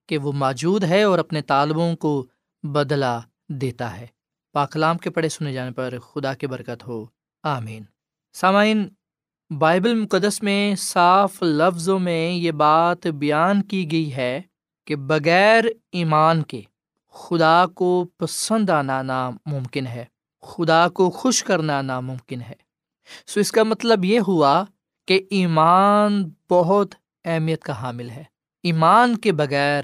کہ 0.07 0.17
وہ 0.17 0.31
موجود 0.31 0.83
ہے 0.83 1.03
اور 1.03 1.19
اپنے 1.19 1.41
طالبوں 1.41 1.95
کو 1.95 2.25
بدلا 2.63 3.19
دیتا 3.49 3.99
ہے۔ 3.99 4.07
پاکلام 4.53 4.97
کے 4.97 5.09
پڑھے 5.09 5.29
سنے 5.29 5.53
جانے 5.53 5.71
پر 5.71 5.99
خدا 5.99 6.33
کی 6.33 6.47
برکت 6.47 6.87
ہو۔ 6.87 7.05
آمین۔ 7.43 7.83
سامعین 8.33 8.89
بائبل 9.49 9.93
مقدس 9.93 10.43
میں 10.43 10.75
صاف 10.75 11.43
لفظوں 11.43 11.99
میں 11.99 12.31
یہ 12.31 12.51
بات 12.51 13.07
بیان 13.07 13.63
کی 13.63 13.91
گئی 13.91 14.15
ہے 14.15 14.41
کہ 14.85 14.95
بغیر 14.95 15.63
ایمان 15.91 16.43
کے 16.43 16.61
خدا 17.13 17.65
کو 17.75 18.05
پسند 18.17 18.69
آنا 18.69 19.01
ناممکن 19.01 19.87
ہے، 19.87 20.05
خدا 20.41 20.89
کو 20.89 21.09
خوش 21.09 21.43
کرنا 21.43 21.81
ناممکن 21.81 22.41
ہے۔ 22.41 22.53
سو 23.27 23.39
اس 23.39 23.51
کا 23.51 23.63
مطلب 23.63 24.05
یہ 24.05 24.19
ہوا 24.27 24.63
کہ 25.07 25.21
ایمان 25.29 26.29
بہت 26.49 26.95
اہمیت 27.25 27.63
کا 27.63 27.81
حامل 27.81 28.09
ہے۔ 28.09 28.23
ایمان 28.63 29.17
کے 29.17 29.31
بغیر 29.31 29.83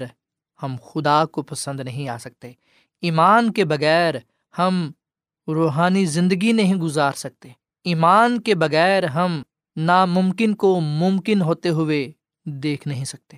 ہم 0.62 0.76
خدا 0.92 1.24
کو 1.24 1.42
پسند 1.42 1.80
نہیں 1.80 2.08
آ 2.08 2.18
سکتے۔ 2.18 2.52
ایمان 3.00 3.52
کے 3.52 3.64
بغیر 3.64 4.14
ہم 4.58 4.90
روحانی 5.48 6.04
زندگی 6.04 6.52
نہیں 6.52 6.74
گزار 6.74 7.12
سکتے۔ 7.12 7.48
ایمان 7.84 8.40
کے 8.40 8.54
بغیر 8.54 9.04
ہم 9.04 9.42
ناممکن 9.76 10.54
کو 10.54 10.80
ممکن 10.80 11.42
ہوتے 11.42 11.68
ہوئے 11.68 12.12
دیکھ 12.44 12.88
نہیں 12.88 13.04
سکتے۔ 13.04 13.36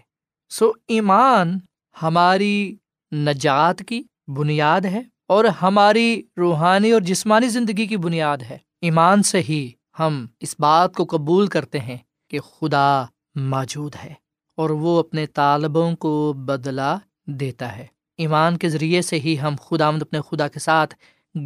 سو 0.49 0.73
ایمان 0.89 1.59
ہماری 2.03 2.77
نجات 3.13 3.83
کی 3.89 4.03
بنیاد 4.29 4.81
ہے 4.81 5.03
اور 5.27 5.45
ہماری 5.45 6.23
روحانی 6.37 6.91
اور 6.91 7.01
جسمانی 7.01 7.49
زندگی 7.49 7.87
کی 7.87 7.97
بنیاد 7.97 8.39
ہے۔ 8.39 8.59
ایمان 8.81 9.23
سے 9.23 9.41
ہی 9.41 9.71
ہم 9.99 10.27
اس 10.41 10.57
بات 10.59 10.95
کو 10.95 11.05
قبول 11.05 11.47
کرتے 11.47 11.81
ہیں 11.81 11.97
کہ 12.31 12.39
خدا 12.39 13.05
موجود 13.35 13.95
ہے 14.05 14.15
اور 14.57 14.71
وہ 14.71 15.01
اپنے 15.01 15.27
طالبوں 15.27 15.97
کو 15.97 16.33
بدلا 16.37 16.97
دیتا 17.27 17.77
ہے۔ 17.77 17.87
ایمان 18.17 18.59
کے 18.59 18.69
ذریعے 18.69 19.03
سے 19.03 19.19
ہی 19.19 19.41
ہم 19.43 19.55
خدا 19.61 19.87
آمد 19.87 20.03
اپنے 20.03 20.21
خدا 20.31 20.49
کے 20.49 20.59
ساتھ 20.59 20.95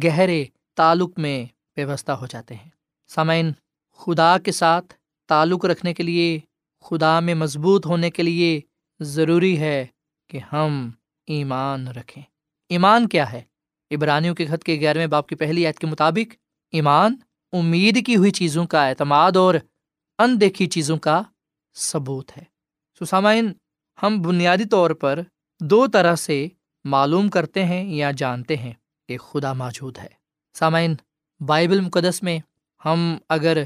گہرے 0.03 0.45
تعلق 0.75 1.19
میں 1.19 1.45
پیوستہ 1.73 2.11
ہو 2.11 2.25
جاتے 2.25 2.55
ہیں۔ 2.55 2.69
سامعین 3.07 3.51
خدا 3.99 4.37
کے 4.37 4.51
ساتھ 4.51 4.93
تعلق 5.27 5.65
رکھنے 5.65 5.93
کے 5.93 6.03
لیے، 6.03 6.39
خدا 6.81 7.19
میں 7.19 7.35
مضبوط 7.35 7.85
ہونے 7.85 8.11
کے 8.11 8.23
لیے 8.23 8.61
ضروری 8.99 9.59
ہے 9.59 9.85
کہ 10.27 10.39
ہم 10.53 10.89
ایمان 11.27 11.87
رکھیں۔ 11.87 12.23
ایمان 12.69 13.07
کیا 13.07 13.31
ہے؟ 13.31 13.41
عبرانیوں 13.91 14.35
کے 14.35 14.45
خط 14.45 14.63
کے 14.63 14.79
گیارہویں 14.79 15.07
باپ 15.07 15.27
کی 15.27 15.35
پہلی 15.35 15.65
عید 15.65 15.75
کے 15.75 15.87
مطابق، 15.87 16.35
ایمان 16.71 17.15
امید 17.51 18.05
کی 18.05 18.15
ہوئی 18.15 18.31
چیزوں 18.31 18.65
کا 18.65 18.87
اعتماد 18.87 19.31
اور 19.35 19.55
اندیکھی 20.17 20.67
چیزوں 20.67 20.97
کا 20.97 21.21
ثبوت 21.75 22.37
ہے۔ 22.37 22.43
سسامائن 22.99 23.53
ہم 24.03 24.21
بنیادی 24.21 24.65
طور 24.65 24.91
پر 24.91 25.19
دو 25.59 25.87
طرح 25.87 26.15
سے 26.15 26.47
معلوم 26.83 27.29
کرتے 27.29 27.65
ہیں 27.65 27.95
یا 27.95 28.11
جانتے 28.11 28.57
ہیں 28.57 28.73
کہ 29.07 29.17
خدا 29.17 29.53
موجود 29.53 29.97
ہے۔ 29.97 30.09
سامعین، 30.53 30.95
بائبل 31.39 31.79
مقدس 31.79 32.23
میں 32.23 32.39
ہم 32.85 33.17
اگر 33.29 33.63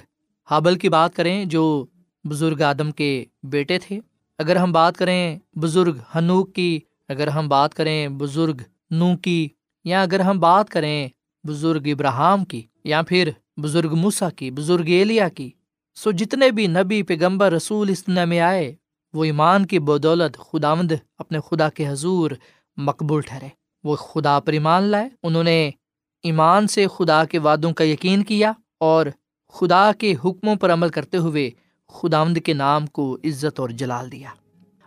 ہاں، 0.50 0.56
حابل 0.56 0.76
کی 0.76 0.90
بات 0.90 1.16
کریں 1.16 1.46
جو 1.46 1.86
بزرگ 2.24 2.62
آدم 2.62 2.92
کے 2.92 3.26
بیٹے 3.44 3.78
تھے۔ 3.80 4.00
اگر 4.40 4.56
ہم 4.56 4.72
بات 4.72 4.98
کریں 4.98 5.40
بزرگ 5.56 5.98
ہنوک 6.16 6.54
کی، 6.56 6.80
اگر 7.10 7.28
ہم 7.28 7.48
بات 7.48 7.74
کریں 7.74 8.08
بزرگ 8.08 8.62
نو 8.92 9.16
کی، 9.18 9.48
یا 9.86 10.02
اگر 10.02 10.20
ہم 10.20 10.40
بات 10.40 10.70
کریں 10.70 11.08
بزرگ 11.44 11.88
ابراہم 11.88 12.44
کی، 12.46 12.62
یا 12.84 13.02
پھر 13.02 13.30
بزرگ 13.58 13.96
موسا 13.96 14.30
کی، 14.30 14.52
بزرگ 14.52 14.88
ایلیا 14.88 15.30
کی، 15.30 15.50
سو 15.98 16.12
جتنے 16.12 16.52
بھی 16.52 16.68
نبی، 16.68 17.04
پیغمبر، 17.04 17.52
رسول 17.52 17.90
اس 17.90 18.08
دنیا 18.08 18.26
میں 18.26 18.40
آئے، 18.40 18.74
وہ 19.14 19.24
ایمان 19.24 19.66
کی 19.66 19.80
بدولت 19.80 20.38
خداوند 20.38 20.92
اپنے 21.18 21.40
خدا 21.40 21.70
کے 21.70 21.88
حضور 21.88 22.32
مقبول 22.78 23.22
ٹھہرے۔ 23.22 23.48
وہ 23.84 23.96
خدا 23.96 24.40
پر 24.40 24.54
ایمان 24.54 24.84
لائے، 24.84 25.10
انہوں 25.24 25.44
نے 25.44 25.72
ایمان 26.24 26.68
سے 26.68 26.86
خدا 26.98 27.26
کے 27.26 27.40
وعدوں 27.40 27.72
کا 27.74 27.84
یقین 27.84 28.24
کیا 28.24 28.52
اور 28.80 29.06
خدا 29.54 29.92
کے 29.98 30.14
حکموں 30.26 30.56
پر 30.56 30.74
عمل 30.74 30.90
کرتے 30.90 31.18
ہوئے 31.18 31.50
خداوند 31.88 32.38
کے 32.38 32.54
نام 32.54 32.88
کو 32.88 33.18
عزت 33.24 33.60
اور 33.60 33.70
جلال 33.70 34.12
دیا۔ 34.12 34.30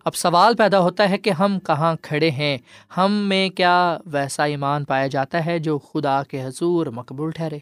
اب 0.04 0.14
سوال 0.14 0.56
پیدا 0.56 0.80
ہوتا 0.80 1.10
ہے 1.10 1.18
کہ 1.18 1.30
ہم 1.30 1.58
کہاں 1.60 1.96
کھڑے 2.02 2.30
ہیں؟ 2.30 2.58
ہم 2.96 3.12
میں 3.12 3.50
کیا 3.50 3.98
ویسا 4.06 4.44
ایمان 4.44 4.84
پایا 4.84 5.06
جاتا 5.06 5.46
ہے 5.46 5.58
جو 5.58 5.78
خدا 5.78 6.22
کے 6.22 6.44
حضور 6.44 6.86
مقبول 6.86 7.30
ٹھہرے؟ 7.30 7.58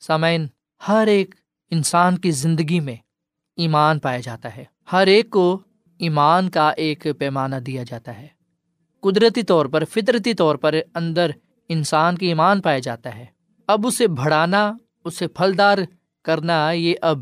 سامعین، 0.00 0.46
ہر 0.88 1.06
ایک 1.06 1.34
انسان 1.70 2.18
کی 2.18 2.30
زندگی 2.30 2.80
میں 2.80 2.96
ایمان 3.56 3.98
پایا 3.98 4.20
جاتا 4.20 4.56
ہے۔ 4.56 4.64
ہر 4.92 5.06
ایک 5.06 5.30
کو 5.30 5.58
ایمان 5.98 6.50
کا 6.50 6.70
ایک 6.70 7.06
پیمانہ 7.18 7.56
دیا 7.56 7.82
جاتا 7.82 8.18
ہے۔ 8.18 8.26
قدرتی 9.00 9.42
طور 9.42 9.66
پر، 9.66 9.84
فطرتی 9.84 10.34
طور 10.34 10.56
پر 10.56 10.74
اندر 10.94 11.30
انسان 11.68 12.16
کی 12.16 12.26
ایمان 12.26 12.60
پایا 12.60 12.78
جاتا 12.78 13.14
ہے۔ 13.14 13.26
اب 13.66 13.86
اسے 13.86 14.06
بڑھانا، 14.06 14.72
اسے 15.04 15.28
پھلدار 15.28 15.78
کرنا 16.26 16.70
یہ 16.70 16.94
اب 17.02 17.18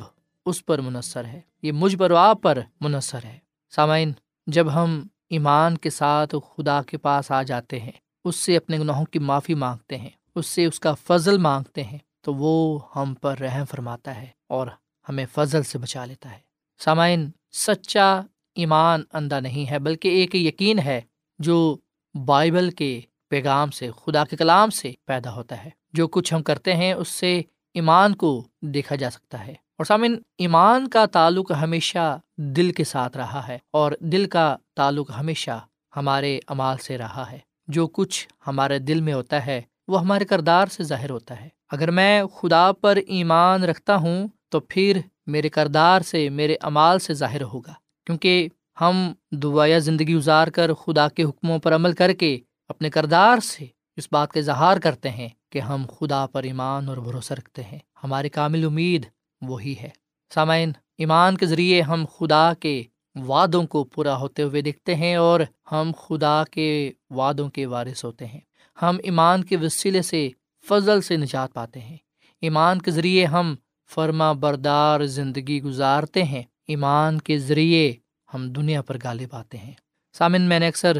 اس 0.46 0.66
پر 0.66 0.80
منحصر 0.80 1.24
ہے، 1.24 1.40
یہ 1.62 1.72
مجھ 1.72 1.96
پر 1.96 2.10
و 2.10 2.16
آپ 2.16 2.42
پر 2.42 2.58
منحصر 2.80 3.24
ہے۔ 3.24 3.38
سامعین، 3.70 4.12
جب 4.46 4.74
ہم 4.74 5.06
ایمان 5.30 5.78
کے 5.78 5.90
ساتھ 5.90 6.34
خدا 6.54 6.82
کے 6.82 6.96
پاس 6.96 7.30
آ 7.30 7.42
جاتے 7.42 7.80
ہیں، 7.80 7.92
اس 8.24 8.36
سے 8.36 8.56
اپنے 8.56 8.78
گناہوں 8.78 9.04
کی 9.04 9.18
معافی 9.18 9.54
مانگتے 9.54 9.96
ہیں، 9.96 10.10
اس 10.34 10.46
سے 10.46 10.64
اس 10.64 10.80
کا 10.80 10.94
فضل 10.94 11.38
مانگتے 11.38 11.84
ہیں، 11.84 11.98
تو 12.20 12.34
وہ 12.34 12.78
ہم 12.96 13.14
پر 13.14 13.38
رحم 13.38 13.64
فرماتا 13.70 14.16
ہے 14.16 14.26
اور 14.46 14.66
ہمیں 15.08 15.26
فضل 15.34 15.62
سے 15.62 15.78
بچا 15.78 16.04
لیتا 16.04 16.30
ہے۔ 16.30 16.38
سامعین، 16.78 17.30
سچا 17.52 18.20
ایمان 18.54 19.02
اندھا 19.12 19.40
نہیں 19.40 19.70
ہے، 19.70 19.78
بلکہ 19.78 20.08
ایک 20.08 20.34
یقین 20.34 20.78
ہے 20.78 21.00
جو 21.38 21.76
بائبل 22.24 22.70
کے 22.70 23.00
پیغام 23.28 23.70
سے، 23.70 23.90
خدا 24.04 24.24
کے 24.24 24.36
کلام 24.36 24.70
سے 24.70 24.92
پیدا 25.04 25.34
ہوتا 25.34 25.64
ہے۔ 25.64 25.70
جو 25.92 26.08
کچھ 26.08 26.34
ہم 26.34 26.42
کرتے 26.42 26.74
ہیں، 26.74 26.92
اس 26.92 27.08
سے 27.08 27.42
ایمان 27.74 28.14
کو 28.14 28.44
دیکھا 28.60 28.96
جا 28.96 29.10
سکتا 29.10 29.46
ہے۔ 29.46 29.52
اور 29.52 29.84
سامن 29.84 30.16
ایمان 30.38 30.88
کا 30.88 31.06
تعلق 31.06 31.52
ہمیشہ 31.60 32.18
دل 32.36 32.72
کے 32.72 32.84
ساتھ 32.84 33.16
رہا 33.16 33.48
ہے 33.48 33.58
اور 33.70 33.92
دل 34.00 34.28
کا 34.28 34.56
تعلق 34.76 35.10
ہمیشہ 35.18 35.60
ہمارے 35.96 36.38
امال 36.46 36.76
سے 36.78 36.98
رہا 36.98 37.24
ہے۔ 37.30 37.38
جو 37.68 37.86
کچھ 37.86 38.28
ہمارے 38.46 38.78
دل 38.78 39.00
میں 39.00 39.12
ہوتا 39.12 39.46
ہے، 39.46 39.62
وہ 39.88 40.00
ہمارے 40.00 40.24
کردار 40.24 40.66
سے 40.66 40.82
ظاہر 40.82 41.10
ہوتا 41.10 41.40
ہے۔ 41.40 41.48
اگر 41.70 41.90
میں 41.90 42.24
خدا 42.24 42.72
پر 42.72 42.98
ایمان 43.06 43.64
رکھتا 43.64 43.96
ہوں، 43.96 44.28
تو 44.48 44.60
پھر 44.60 44.98
میرے 45.26 45.48
کردار 45.48 46.00
سے، 46.00 46.28
میرے 46.28 46.56
امال 46.62 46.98
سے 46.98 47.14
ظاہر 47.14 47.42
ہوگا۔ 47.42 47.72
کیونکہ 48.06 48.48
ہم 48.80 49.12
دعایا 49.32 49.78
زندگی 49.78 50.14
گزار 50.16 50.48
کر 50.48 50.74
خدا 50.74 51.08
کے 51.08 51.22
حکموں 51.22 51.58
پر 51.58 51.74
عمل 51.74 51.92
کر 51.92 52.12
کے 52.12 52.38
اپنے 52.68 52.90
کردار 52.90 53.38
سے 53.38 53.66
اس 53.96 54.08
بات 54.12 54.32
کا 54.32 54.40
اظہار 54.40 54.76
کرتے 54.76 55.10
ہیں 55.10 55.28
کہ 55.50 55.58
ہم 55.58 55.86
خدا 56.00 56.26
پر 56.26 56.42
ایمان 56.42 56.88
اور 56.88 56.96
بھروسہ 56.96 57.32
رکھتے 57.32 57.62
ہیں۔ 57.62 57.78
ہماری 58.04 58.28
کامل 58.28 58.64
امید 58.64 59.06
وہی 59.42 59.74
ہے۔ 59.80 59.88
سامعین، 60.34 60.72
ایمان 60.98 61.36
کے 61.36 61.46
ذریعے 61.46 61.82
ہم 61.82 62.04
خدا 62.18 62.52
کے 62.60 62.82
وعدوں 63.14 63.66
کو 63.66 63.84
پورا 63.84 64.16
ہوتے 64.16 64.42
ہوئے 64.42 64.62
دیکھتے 64.62 64.94
ہیں 64.94 65.14
اور 65.14 65.40
ہم 65.72 65.92
خدا 65.98 66.42
کے 66.50 66.92
وعدوں 67.10 67.50
کے 67.50 67.66
وارث 67.66 68.04
ہوتے 68.04 68.26
ہیں۔ 68.26 68.40
ہم 68.82 68.96
ایمان 69.02 69.44
کے 69.44 69.56
وسیلے 69.56 70.02
سے 70.02 70.28
فضل 70.68 71.00
سے 71.00 71.16
نجات 71.16 71.52
پاتے 71.52 71.80
ہیں۔ 71.80 71.96
ایمان 72.40 72.80
کے 72.80 72.90
ذریعے 72.90 73.24
ہم 73.24 73.54
فرما 73.94 74.32
بردار 74.32 75.04
زندگی 75.04 75.62
گزارتے 75.62 76.22
ہیں۔ 76.22 76.42
ایمان 76.68 77.18
کے 77.18 77.38
ذریعے 77.38 77.92
ہم 78.34 78.52
دنیا 78.52 78.82
پر 78.82 78.96
غالب 79.04 79.28
آتے 79.32 79.58
ہیں۔ 79.58 79.72
سامن 80.18 80.42
میں 80.42 80.58
نے 80.58 80.68
اکثر 80.68 80.98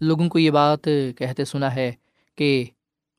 لوگوں 0.00 0.28
کو 0.28 0.38
یہ 0.38 0.50
بات 0.50 0.88
کہتے 1.16 1.44
سنا 1.44 1.74
ہے 1.74 1.92
کہ 2.36 2.64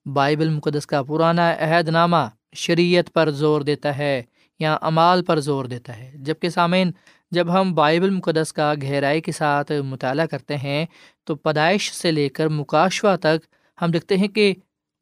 بائبل 0.06 0.50
مقدس 0.50 0.88
کا 0.88 1.04
پرانا 1.04 1.52
عہد 1.60 1.90
نامہ 1.90 2.26
شریعت 2.56 3.14
پر 3.14 3.30
زور 3.32 3.62
دیتا 3.62 3.98
ہے 3.98 4.24
یا 4.60 4.78
امال 4.82 5.24
پر 5.24 5.40
زور 5.40 5.66
دیتا 5.66 5.98
ہے۔ 5.98 6.12
جبکہ 6.16 6.50
سامعین، 6.50 6.92
جب 7.32 7.54
ہم 7.54 7.74
بائبل 7.74 8.10
مقدس 8.10 8.54
کا 8.54 8.74
گہرائی 8.84 9.22
کے 9.22 9.32
ساتھ 9.32 9.72
مطالعہ 9.72 10.26
کرتے 10.26 10.58
ہیں، 10.58 10.86
تو 11.24 11.36
پیدائش 11.36 11.92
سے 11.94 12.12
لے 12.12 12.30
کر 12.30 12.48
مکاشوہ 12.48 13.16
تک 13.16 13.46
ہم 13.82 13.92
دیکھتے 13.92 14.18
ہیں 14.18 14.28
کہ 14.28 14.54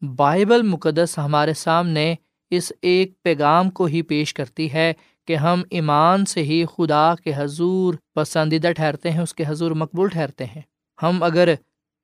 بائبل 0.02 0.62
مقدس 0.62 1.18
ہمارے 1.18 1.54
سامنے 1.54 2.16
اس 2.52 2.72
ایک 2.82 3.24
پیغام 3.24 3.70
کو 3.70 3.86
ہی 3.86 4.02
پیش 4.02 4.34
کرتی 4.34 4.74
ہے 4.74 4.94
کہ 5.28 5.36
ہم 5.36 5.62
ایمان 5.70 6.26
سے 6.26 6.44
ہی 6.44 6.64
خدا 6.66 7.16
کے 7.24 7.32
حضور 7.36 7.94
پسندیدہ 8.16 8.72
ٹھہرتے 8.72 9.12
ہیں، 9.12 9.22
اس 9.22 9.34
کے 9.34 9.44
حضور 9.48 9.72
مقبول 9.72 10.10
ٹھہرتے 10.10 10.46
ہیں۔ 10.46 10.62
ہم 11.04 11.24
اگر 11.24 11.54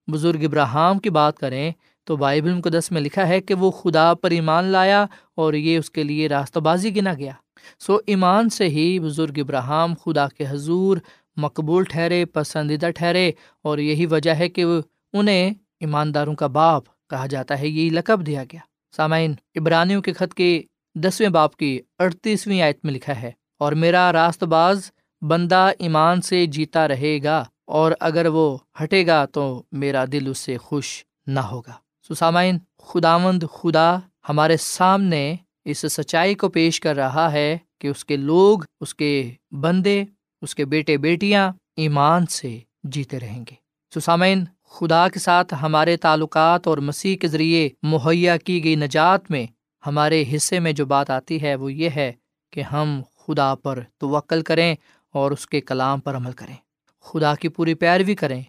بزرگ 0.08 0.44
ابراہم 0.44 1.00
کی 1.00 1.10
بات 1.10 1.38
کریں 1.38 1.72
تو 2.08 2.16
بائبل 2.18 2.54
مقدس 2.54 2.92
میں 2.92 3.02
لکھا 3.02 3.28
ہے 3.28 3.40
کہ 3.42 3.54
وہ 3.54 3.72
خدا 3.72 4.14
پر 4.14 4.32
ایمان 4.32 4.66
لایا 4.66 5.06
اور 5.36 5.54
یہ 5.54 5.78
اس 5.78 5.90
کے 5.90 6.04
لیے 6.04 6.28
راستہ 6.30 6.60
بازی 6.60 6.96
گنا 6.96 7.14
گیا۔ 7.14 7.34
سو 7.80 7.98
ایمان 8.08 8.50
سے 8.50 8.68
ہی 8.70 9.00
بزرگ 9.00 9.40
ابراہم 9.40 9.94
خدا 10.04 10.28
کے 10.28 10.46
حضور 10.50 10.98
مقبول 11.38 11.84
ٹھہرے، 11.84 12.24
پسندیدہ 12.26 12.90
ٹھہرے 12.96 13.30
اور 13.64 13.78
یہی 13.80 14.06
وجہ 14.06 14.32
ہے 14.32 14.50
کہ 14.50 14.66
انہیں 15.14 15.54
ایمانداروں 15.80 16.36
کا 16.36 16.48
باپ 16.50 16.84
کہا 17.10 17.26
جاتا 17.26 17.60
ہے، 17.60 17.68
یہی 17.68 17.90
لقب 17.90 18.26
دیا 18.26 18.44
گیا۔ 18.44 18.60
سامعین 18.94 19.34
ابرانیوں 19.56 20.02
کے 20.02 20.14
خط 20.14 20.34
کے 20.34 20.62
دسویں 20.96 21.30
باپ 21.30 21.56
کی 21.56 21.80
اڑتیسویں 22.00 22.62
آیت 22.62 22.84
میں 22.86 22.94
لکھا 22.94 23.22
ہے، 23.22 23.32
اور 23.60 23.74
میرا 23.74 24.12
راست 24.14 24.44
باز 24.46 24.92
بندہ 25.22 25.70
ایمان 25.80 26.22
سے 26.22 26.46
جیتا 26.48 26.88
رہے 26.88 27.18
گا 27.24 27.44
اور 27.68 27.92
اگر 28.00 28.26
وہ 28.26 28.58
ہٹے 28.84 29.06
گا 29.08 29.24
تو 29.26 29.64
میرا 29.72 30.04
دل 30.12 30.28
اس 30.28 30.38
سے 30.38 30.58
خوش 30.58 31.04
نہ 31.28 31.40
ہوگا۔ 31.42 31.74
سسامین، 32.08 32.58
خداوند 32.84 33.44
خدا 33.54 33.98
ہمارے 34.30 34.58
سامنے 34.58 35.36
اس 35.66 35.78
سچائی 35.78 36.36
کو 36.36 36.50
پیش 36.50 36.80
کر 36.80 36.96
رہا 36.96 37.32
ہے 37.32 37.58
کہ 37.80 37.88
اس 37.88 38.06
کے 38.06 38.18
لوگ، 38.18 38.60
اس 38.82 38.96
کے 38.96 39.32
بندے، 39.52 40.04
اس 40.42 40.56
کے 40.56 40.66
بیٹے 40.66 40.98
بیٹیاں 40.98 41.52
ایمان 41.76 42.26
سے 42.26 42.60
جیتے 42.84 43.20
رہیں 43.20 43.46
گے۔ 43.50 43.56
سسامین، 44.00 44.46
خدا 44.70 45.08
کے 45.10 45.20
ساتھ 45.20 45.54
ہمارے 45.62 45.98
تعلقات 45.98 46.68
اور 46.68 46.78
مسیح 46.78 47.18
کے 47.18 47.28
ذریعے 47.28 47.70
مہیا 47.84 48.38
کی 48.38 48.64
گئی 48.64 48.76
نجات 48.76 49.32
میں 49.32 49.46
ہمارے 49.86 50.24
حصے 50.36 50.60
میں 50.60 50.72
جو 50.72 50.86
بات 50.86 51.10
آتی 51.10 51.42
ہے 51.42 51.56
وہ 51.56 51.74
یہ 51.74 51.90
ہے 51.96 52.14
کہ 52.52 52.62
ہم 52.62 53.02
خدا 53.18 53.56
پر 53.56 53.80
توکل 53.98 54.42
کریں 54.42 54.76
اور 55.14 55.32
اس 55.32 55.48
کے 55.48 55.62
کلام 55.62 56.00
پر 56.00 56.16
عمل 56.16 56.32
کریں۔ 56.32 56.56
خدا 57.02 57.36
کی 57.36 57.48
پوری 57.48 57.74
پیروی 57.74 58.16
کریں۔ 58.16 58.44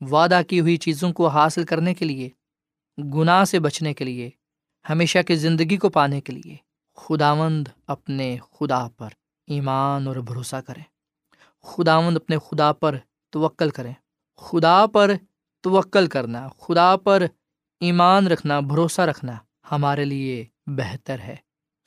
وعدہ 0.00 0.40
کی 0.48 0.60
ہوئی 0.60 0.76
چیزوں 0.76 1.12
کو 1.12 1.26
حاصل 1.26 1.64
کرنے 1.64 1.94
کے 1.94 2.04
لیے 2.04 2.28
گناہ 2.98 3.44
سے 3.44 3.60
بچنے 3.60 3.94
کے 3.94 4.04
لیے، 4.04 4.30
ہمیشہ 4.90 5.18
کی 5.26 5.34
زندگی 5.34 5.76
کو 5.76 5.90
پانے 5.90 6.20
کے 6.20 6.32
لیے 6.32 6.56
خداوند 6.94 7.68
اپنے 7.86 8.36
خدا 8.52 8.88
پر 8.88 9.08
ایمان 9.46 10.06
اور 10.06 10.16
بھروسہ 10.16 10.56
کریں۔ 10.56 10.82
خداوند 11.62 12.16
اپنے 12.16 12.38
خدا 12.38 12.72
پر 12.72 12.96
توکل 13.30 13.70
کریں۔ 13.70 13.92
خدا 14.36 14.86
پر 14.86 15.10
توکل 15.60 16.06
کرنا، 16.06 16.48
خدا 16.48 16.96
پر 16.96 17.22
ایمان 17.80 18.26
رکھنا، 18.26 18.60
بھروسہ 18.60 19.00
رکھنا 19.00 19.32
ہمارے 19.70 20.04
لیے 20.04 20.44
بہتر 20.66 21.18
ہے۔ 21.18 21.36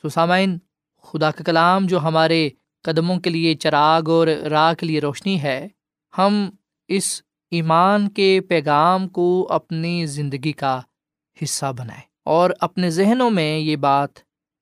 سسامین 0.04 0.58
خدا 1.04 1.32
کا 1.32 1.44
کلام 1.44 1.86
جو 1.86 2.00
ہمارے 2.00 2.50
قدموں 2.82 3.20
کے 3.20 3.30
لیے 3.30 3.56
چراغ 3.56 4.10
اور 4.10 4.28
راہ 4.28 4.74
کے 4.74 4.86
لیے 4.86 5.00
روشنی 5.00 5.42
ہے، 5.42 5.68
ہم 6.18 6.50
اس 6.88 7.22
ایمان 7.52 8.10
کے 8.10 8.42
پیغام 8.50 9.08
کو 9.08 9.48
اپنی 9.50 10.06
زندگی 10.06 10.52
کا 10.52 10.82
حصہ 11.44 11.72
بنائیں 11.78 12.02
اور 12.24 12.50
اپنے 12.60 12.90
ذہنوں 12.90 13.30
میں 13.30 13.58
یہ 13.58 13.76
بات 13.76 14.10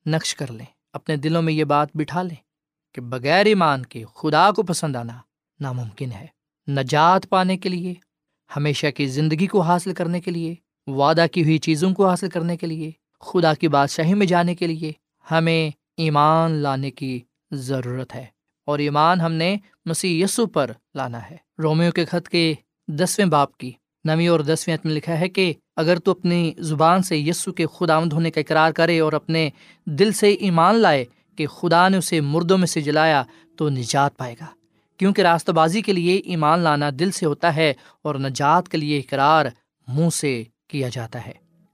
نقش 0.05 0.35
کر 0.35 0.51
لیں، 0.51 0.65
اپنے 0.93 1.15
دلوں 1.15 1.41
میں 1.41 1.53
یہ 1.53 1.63
بات 1.63 1.89
بٹھا 1.93 2.21
لیں 2.21 2.35
کہ 2.93 3.01
بغیر 3.01 3.45
ایمان 3.45 3.83
کے 3.83 4.03
خدا 4.15 4.51
کو 4.51 4.63
پسند 4.63 4.95
آنا 4.95 5.17
ناممکن 5.59 6.11
ہے۔ 6.11 6.25
نجات 6.67 7.29
پانے 7.29 7.57
کے 7.57 7.69
لیے، 7.69 7.93
ہمیشہ 8.55 8.87
کی 8.95 9.05
زندگی 9.05 9.47
کو 9.47 9.61
حاصل 9.61 9.93
کرنے 9.93 10.21
کے 10.21 10.31
لیے، 10.31 10.55
وعدہ 10.87 11.25
کی 11.31 11.43
ہوئی 11.43 11.57
چیزوں 11.57 11.93
کو 11.93 12.07
حاصل 12.09 12.29
کرنے 12.29 12.57
کے 12.57 12.67
لیے، 12.67 12.91
خدا 13.19 13.53
کی 13.53 13.67
بادشاہی 13.67 14.13
میں 14.13 14.25
جانے 14.25 14.55
کے 14.55 14.67
لیے 14.67 14.91
ہمیں 15.31 15.69
ایمان 15.97 16.51
لانے 16.51 16.91
کی 16.91 17.19
ضرورت 17.51 18.15
ہے 18.15 18.25
اور 18.65 18.79
ایمان 18.79 19.21
ہم 19.21 19.33
نے 19.33 19.57
مسیح 19.85 20.23
یسو 20.23 20.45
پر 20.45 20.71
لانا 20.95 21.29
ہے۔ 21.29 21.37
رومیو 21.63 21.91
کے 21.91 22.05
خط 22.05 22.27
کے 22.27 22.53
دسویں 22.87 23.25
باپ 23.25 23.57
کی 23.57 23.71
نویں 24.05 24.27
اور 24.27 24.39
دسویں 24.39 24.77
میں 24.83 24.93
لکھا 24.93 25.19
ہے 25.19 25.29
کہ 25.29 25.53
اگر 25.75 25.99
تو 25.99 26.11
اپنی 26.11 26.51
زبان 26.57 27.01
سے 27.01 27.17
یسو 27.17 27.51
کے 27.51 27.65
خدا 27.65 27.95
آمد 27.95 28.13
ہونے 28.13 28.31
کا 28.31 28.39
اقرار 28.39 28.71
کرے 28.71 28.99
اور 28.99 29.13
اپنے 29.13 29.49
دل 29.85 30.11
سے 30.11 30.33
ایمان 30.33 30.75
لائے 30.75 31.05
کہ 31.35 31.47
خدا 31.47 31.89
نے 31.89 31.97
اسے 31.97 32.21
مردوں 32.21 32.57
میں 32.57 32.67
سے 32.67 32.81
جلایا 32.81 33.23
تو 33.57 33.69
نجات 33.69 34.17
پائے 34.17 34.35
گا۔ 34.41 34.45
کیونکہ 34.97 35.21
راستہ 35.21 35.51
بازی 35.51 35.81
کے 35.81 35.93
لیے 35.93 36.15
ایمان 36.15 36.59
لانا 36.59 36.89
دل 36.99 37.11
سے 37.11 37.25
ہوتا 37.25 37.55
ہے 37.55 37.73
اور 38.01 38.15
نجات 38.15 38.69
کے 38.69 38.77
لیے 38.77 38.99
اقرار 38.99 39.45
منہ 39.87 40.09
سے 40.09 40.43
کیا 40.67 40.89
جاتا 40.89 41.25
ہے۔ 41.25 41.31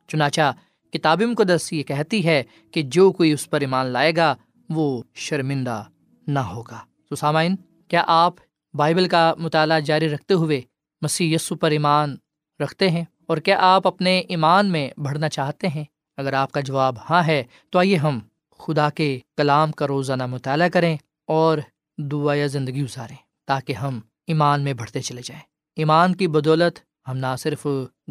چنانچہ 0.08 0.54
کتاب 0.92 1.22
مقدس 1.22 1.74
یہ 1.74 1.84
کہتی 1.84 2.26
ہے 2.26 2.44
کہ 2.72 2.82
جو 2.82 3.12
کوئی 3.12 3.32
اس 3.32 3.50
پر 3.50 3.62
ایمان 3.62 3.86
لائے 3.86 4.16
گا 4.16 4.36
وہ 4.70 5.04
شرمندہ 5.16 5.84
نہ 6.28 6.40
ہوگا۔ 6.40 6.80
تو 7.10 7.16
سامعین، 7.16 7.56
کیا 7.88 8.04
آپ 8.08 8.34
بائبل 8.74 9.08
کا 9.08 9.34
مطالعہ 9.38 9.80
جاری 9.80 10.10
رکھتے 10.10 10.34
ہوئے 10.34 10.62
مسیح 11.02 11.36
یسو 11.36 11.56
پر 11.56 11.72
ایمان 11.72 12.16
رکھتے 12.64 12.90
ہیں۔ 12.90 13.04
اور 13.28 13.38
کیا 13.38 13.58
آپ 13.60 13.88
اپنے 13.88 14.20
ایمان 14.20 14.72
میں 14.72 14.90
بڑھنا 14.98 15.30
چاہتے 15.30 15.68
ہیں؟ 15.68 15.84
اگر 16.18 16.34
آپ 16.34 16.52
کا 16.52 16.60
جواب 16.60 16.96
ہاں 17.10 17.24
ہے، 17.28 17.44
تو 17.70 17.80
آئیے 17.80 17.98
ہم 17.98 18.20
خدا 18.58 18.90
کے 18.90 19.20
کلام 19.38 19.72
کا 19.72 19.88
روزانہ 19.88 20.26
مطالعہ 20.26 20.70
کریں 20.70 20.98
اور 21.28 21.58
دعا 21.98 22.34
یا 22.34 22.48
زندگی 22.48 22.84
گزاریں 22.84 23.16
تاکہ 23.46 23.74
ہم 23.74 24.00
ایمان 24.28 24.62
میں 24.62 24.74
بڑھتے 24.74 25.02
چلے 25.02 25.22
جائیں۔ 25.26 25.44
ایمان 25.76 26.16
کی 26.16 26.28
بدولت 26.28 26.80
ہم 27.08 27.18
نہ 27.18 27.36
صرف 27.40 27.68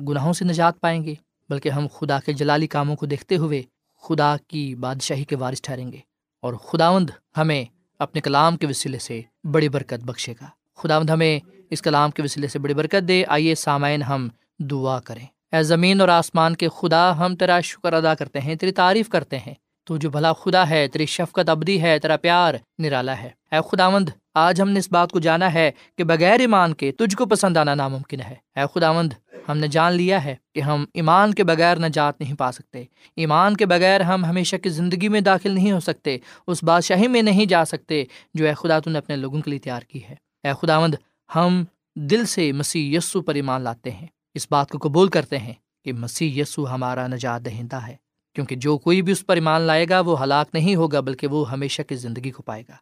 گناہوں 0.09 0.33
سے 0.33 0.45
نجات 0.45 0.81
پائیں 0.81 1.05
گے، 1.05 1.15
بلکہ 1.49 1.69
ہم 1.69 1.87
خدا 1.99 2.21
کے 2.21 2.33
جلالی 2.33 2.67
کاموں 2.67 2.97
کو 2.97 3.07
دیکھتے 3.07 3.37
ہوئے 3.37 3.63
خدا 4.03 4.37
کی 4.49 4.75
بادشاہی 4.75 5.25
کے 5.25 5.37
وارث 5.37 5.61
ٹھہریں 5.63 5.93
گے۔ 5.93 5.99
اور 6.43 6.55
خداوند 6.55 7.11
ہمیں 7.37 7.65
اپنے 7.99 8.21
کلام 8.21 8.57
کے 8.57 8.67
وسیلے 8.67 8.99
سے 8.99 9.21
بڑی 9.45 9.69
برکت 9.69 10.05
بخشے 10.05 10.33
گا۔ 10.33 10.47
خداوند 10.77 11.11
ہمیں 11.11 11.41
اس 11.71 11.83
کلام 11.83 12.11
کے 12.11 12.23
وسیلے 12.23 12.49
سے 12.49 12.59
بڑی 12.59 12.75
برکت 12.75 13.09
دے۔ 13.09 13.25
آئیے 13.29 13.55
سامعین 13.55 14.03
ہم 14.03 14.29
دعا 14.59 15.01
کریں۔ 15.01 15.27
اے 15.53 15.63
زمین 15.63 16.01
اور 16.01 16.09
آسمان 16.09 16.57
کے 16.57 16.69
خدا، 16.69 17.19
ہم 17.19 17.37
تیرا 17.37 17.61
شکر 17.61 17.93
ادا 17.93 18.15
کرتے 18.15 18.41
ہیں، 18.41 18.55
تیری 18.55 18.73
تعریف 18.73 19.09
کرتے 19.09 19.39
ہیں۔ 19.39 19.55
تو 19.85 19.97
جو 19.97 20.11
بھلا 20.11 20.33
خدا 20.33 20.69
ہے، 20.69 20.89
تیری 20.89 21.07
شفقت 21.07 21.49
ابدی 21.49 21.83
ہے، 21.83 21.99
تیرا 21.99 22.17
پیار 22.17 22.55
نرالا 22.79 23.19
ہے۔ 23.19 23.31
اے 23.53 23.59
خداوند، 23.71 24.09
آج 24.35 24.61
ہم 24.61 24.71
نے 24.71 24.79
اس 24.79 24.93
بات 24.93 25.13
کو 25.13 25.21
جانا 25.21 25.55
ہے 25.55 25.71
کہ 25.99 26.05
بغیر 26.05 26.41
ایمان 26.41 26.75
کے 26.75 26.93
تجھ 26.93 27.17
کو 27.17 27.27
پسند 27.27 27.57
آنا 27.57 27.75
ناممکن 27.75 28.21
ہے۔ 28.21 28.35
اے 28.57 28.61
خداوند، 28.75 29.13
ہم 29.49 29.59
نے 29.59 29.69
جان 29.69 29.93
لیا 29.93 30.25
ہے 30.25 30.37
کہ 30.55 30.61
ہم 30.61 30.85
ایمان 30.95 31.35
کے 31.35 31.45
بغیر 31.45 31.77
نجات 31.77 32.21
نہیں 32.21 32.35
پا 32.35 32.53
سکتے۔ 32.53 32.85
ایمان 33.17 33.57
کے 33.57 33.67
بغیر 33.67 34.01
ہم 34.01 34.25
ہمیشہ 34.25 34.57
کی 34.57 34.69
زندگی 34.69 35.09
میں 35.09 35.21
داخل 35.21 35.51
نہیں 35.51 35.73
ہو 35.73 35.81
سکتے، 35.81 36.19
اس 36.47 36.65
بادشاہی 36.65 37.09
میں 37.09 37.23
نہیں 37.23 37.47
جا 37.47 37.65
سکتے 37.65 38.05
جو 38.35 38.47
اے 38.47 38.55
خدا 38.55 38.79
تو 38.79 38.91
نے 38.91 38.99
اپنے 38.99 39.17
لوگوں 39.17 39.41
کے 39.41 39.51
لیے 39.51 39.59
تیار 39.59 39.81
کی 39.81 40.05
ہے۔ 40.05 40.15
اے 40.45 40.51
خداوند 40.63 40.95
ہم 41.35 41.65
دل 41.97 42.25
سے 42.25 42.53
مسیح 42.53 42.97
یسو 42.99 43.23
پر 43.23 43.35
ایمان 43.35 43.63
لاتے 43.63 43.91
ہیں۔ 43.91 44.07
اس 44.35 44.47
بات 44.51 44.69
کو 44.69 44.79
قبول 44.79 45.09
کرتے 45.09 45.39
ہیں 45.39 45.53
کہ 45.85 45.93
مسیح 45.93 46.43
یسو 46.43 46.75
ہمارا 46.75 47.07
نجات 47.07 47.45
دہندہ 47.45 47.77
ہے، 47.77 47.97
کیونکہ 48.35 48.57
جو 48.57 48.79
کوئی 48.79 49.03
بھی 49.03 49.13
اس 49.13 49.27
پر 49.27 49.35
ایمان 49.35 49.61
لائے 49.61 49.89
گا 49.89 50.01
وہ 50.01 50.23
ہلاک 50.23 50.49
نہیں 50.53 50.75
ہوگا، 50.75 51.01
بلکہ 51.01 51.27
وہ 51.27 51.51
ہمیشہ 51.51 51.83
کی 51.83 51.95
زندگی 51.95 52.31
کو 52.31 52.43
پائے 52.43 52.63
گا۔ 52.69 52.75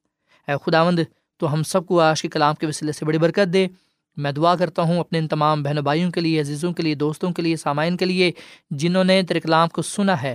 اے 0.48 0.56
خداوند، 0.66 0.98
تو 1.36 1.52
ہم 1.52 1.62
سب 1.62 1.86
کو 1.86 2.00
آج 2.00 2.22
کے 2.22 2.28
کلام 2.28 2.54
کے 2.54 2.66
وسیلے 2.66 2.92
سے 2.92 3.04
بڑی 3.04 3.18
برکت 3.18 3.52
دے۔ 3.52 3.66
میں 4.16 4.32
دعا 4.32 4.56
کرتا 4.56 4.82
ہوں 4.82 5.00
اپنے 5.00 5.18
ان 5.18 5.28
تمام 5.28 5.62
بہن 5.62 5.76
بھائیوں 5.76 6.10
کے 6.10 6.20
لیے، 6.20 6.40
عزیزوں 6.40 6.72
کے 6.72 6.82
لیے، 6.82 6.94
دوستوں 6.94 7.32
کے 7.32 7.42
لیے، 7.42 7.56
سامعین 7.56 7.96
کے 7.96 8.04
لیے، 8.04 8.32
جنہوں 8.70 9.04
نے 9.04 9.22
تیرے 9.22 9.40
کلام 9.40 9.68
کو 9.68 9.82
سنا 9.82 10.22
ہے، 10.22 10.34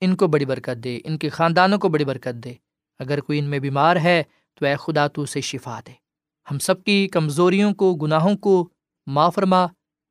ان 0.00 0.16
کو 0.16 0.26
بڑی 0.26 0.44
برکت 0.44 0.84
دے، 0.84 0.98
ان 1.04 1.18
کے 1.18 1.28
خاندانوں 1.28 1.78
کو 1.78 1.88
بڑی 1.88 2.04
برکت 2.04 2.44
دے۔ 2.44 2.52
اگر 2.98 3.20
کوئی 3.20 3.38
ان 3.38 3.44
میں 3.44 3.58
بیمار 3.58 3.96
ہے 3.96 4.22
تو 4.54 4.66
اے 4.66 4.74
خدا 4.80 5.06
تو 5.06 5.22
اسے 5.22 5.40
شفا 5.40 5.80
دے۔ 5.86 6.05
ہم 6.50 6.58
سب 6.58 6.84
کی 6.84 7.08
کمزوریوں 7.08 7.74
کو، 7.74 7.94
گناہوں 7.94 8.36
کو 8.36 8.68
معافرما 9.06 9.66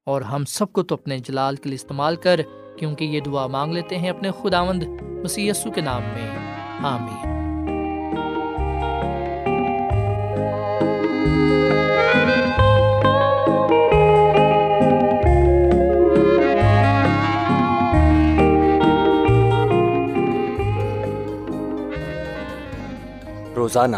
اور 0.06 0.21
ہم 0.21 0.45
سب 0.45 0.74
کو 0.74 0.84
تو 0.84 0.95
اپنے 0.95 1.19
جلال 1.19 1.56
کے 1.56 1.69
لیے 1.69 1.76
استعمال 1.76 2.15
کر، 2.15 2.39
کیونکہ 2.80 3.06
یہ 3.06 3.19
دعا 3.19 3.48
مانگ 3.48 3.74
لیتے 3.74 3.98
ہیں 3.98 4.10
اپنے 4.10 4.32
خداوند 4.41 4.84
مسی 5.02 5.50
کے 5.76 5.82
نام 5.82 6.02
میں۔ 6.02 6.56
آمین۔ 6.86 7.36
روزانہ 23.56 23.98